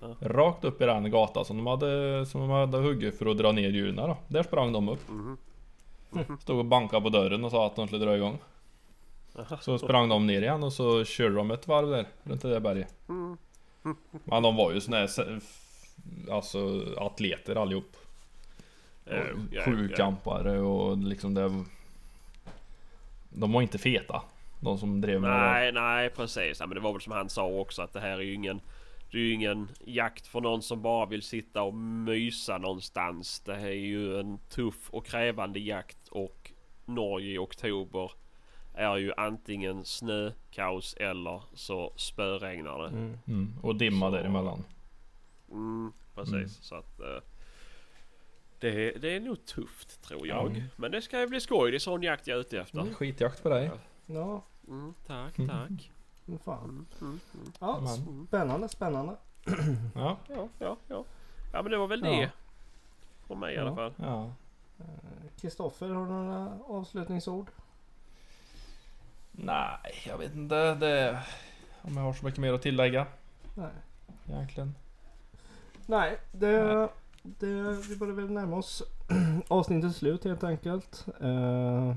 [0.00, 0.16] Ja.
[0.20, 3.52] Rakt upp i den gata som de hade, som de hade huggit för att dra
[3.52, 4.16] ner djuren då.
[4.28, 5.08] Där sprang de upp.
[5.08, 5.38] Mhm.
[6.40, 8.38] Stod och bankade på dörren och sa att de skulle dra igång.
[9.60, 12.60] Så sprang de ner igen och så körde de ett varv där runt det där
[12.60, 12.94] berget.
[13.08, 13.36] Mm.
[14.24, 15.08] Men de var ju såna här
[16.30, 17.96] Alltså atleter allihop.
[19.50, 19.62] Ja.
[19.64, 21.64] Sjukampare och liksom det
[23.34, 24.22] De var inte feta
[24.60, 25.52] De som drev med det där.
[25.52, 26.60] Nej, nej precis.
[26.60, 28.60] Ja, men det var väl som han sa också att det här är ju ingen...
[29.10, 33.40] Det är ju ingen jakt för någon som bara vill sitta och mysa någonstans.
[33.40, 36.52] Det här är ju en tuff och krävande jakt och
[36.84, 38.10] Norge i oktober
[38.74, 42.88] är ju antingen snökaos eller så spöregnar det.
[42.88, 43.18] Mm.
[43.26, 43.54] mm.
[43.62, 44.64] Och dimma Så- däremellan
[45.50, 46.32] Mm, precis.
[46.34, 46.48] Mm.
[46.48, 47.00] Så att...
[48.64, 50.46] eh, det, det är nog tufft tror jag.
[50.50, 50.62] Mm.
[50.76, 51.70] Men det ska ju bli skoj.
[51.70, 52.80] Det är sån jakt jag är ute efter.
[52.80, 53.70] Mm, Skitjakt på dig
[54.06, 54.42] Ja,
[55.06, 55.48] tack, Mm.
[55.50, 55.90] tack.
[56.24, 56.64] men fan.
[56.64, 57.52] Mm, mm, mm.
[57.60, 57.86] Ja,
[58.28, 59.16] spännande, spännande.
[59.94, 61.04] Ja, Ja, ja, ja.
[61.52, 62.10] Ja men det var väl Ja.
[62.10, 62.30] det.
[63.26, 63.74] Från mig i alla Ja.
[63.76, 63.92] fall.
[63.98, 64.32] ja
[65.40, 67.46] Kristoffer, har du några avslutningsord?
[69.32, 71.22] Nej, jag vet inte det
[71.82, 73.06] Om jag har så mycket mer att tillägga
[73.54, 73.70] Nej.
[74.28, 74.74] Egentligen
[75.86, 76.88] Nej, det,
[77.24, 78.82] det, vi börjar väl närma oss
[79.48, 81.06] avsnittets slut helt enkelt.
[81.22, 81.92] Uh,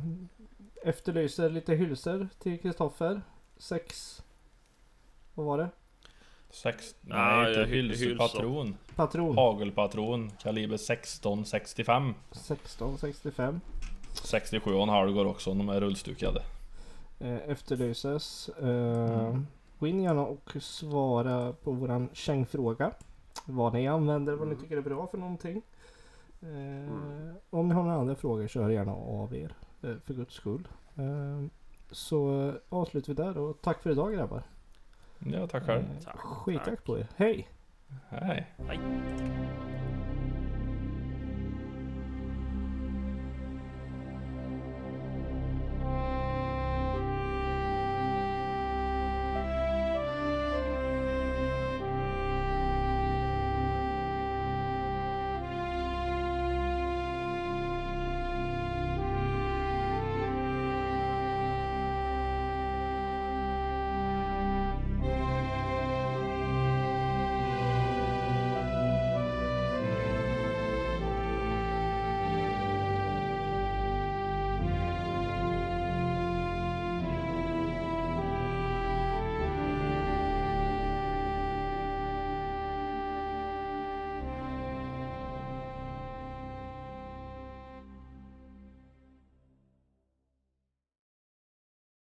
[0.84, 3.21] efterlyser lite hylsor till Kristoffer.
[3.57, 4.17] Sex...
[5.34, 5.69] Vad var det?
[6.49, 8.17] Sex, nej inte ja, hy- hylsor, hylsor.
[8.17, 9.36] patron Patron.
[9.36, 13.61] Hagelpatron kaliber 1665 1665.
[14.13, 16.41] 67,5 går också om de är rullstukade
[17.21, 18.49] Uh, efterlyses.
[18.63, 19.39] Uh,
[19.80, 22.91] Gå in gärna och svara på våran kängfråga.
[23.50, 24.64] Vad ni använder, vad ni Mm.
[24.64, 25.62] tycker är bra för någonting.
[26.41, 27.34] Eh, Mm.
[27.50, 29.54] Om ni har några andra frågor så hör gärna av er.
[29.82, 30.68] eh, för guds skull.
[30.95, 31.45] Eh,
[31.91, 34.43] så avslutar vi där och tack för idag grabbar.
[35.20, 36.84] Ja tackar Eh, Tack, Skitjakt tack.
[36.84, 37.08] på er.
[37.16, 37.48] Hej!
[38.10, 38.80] Hej Hej.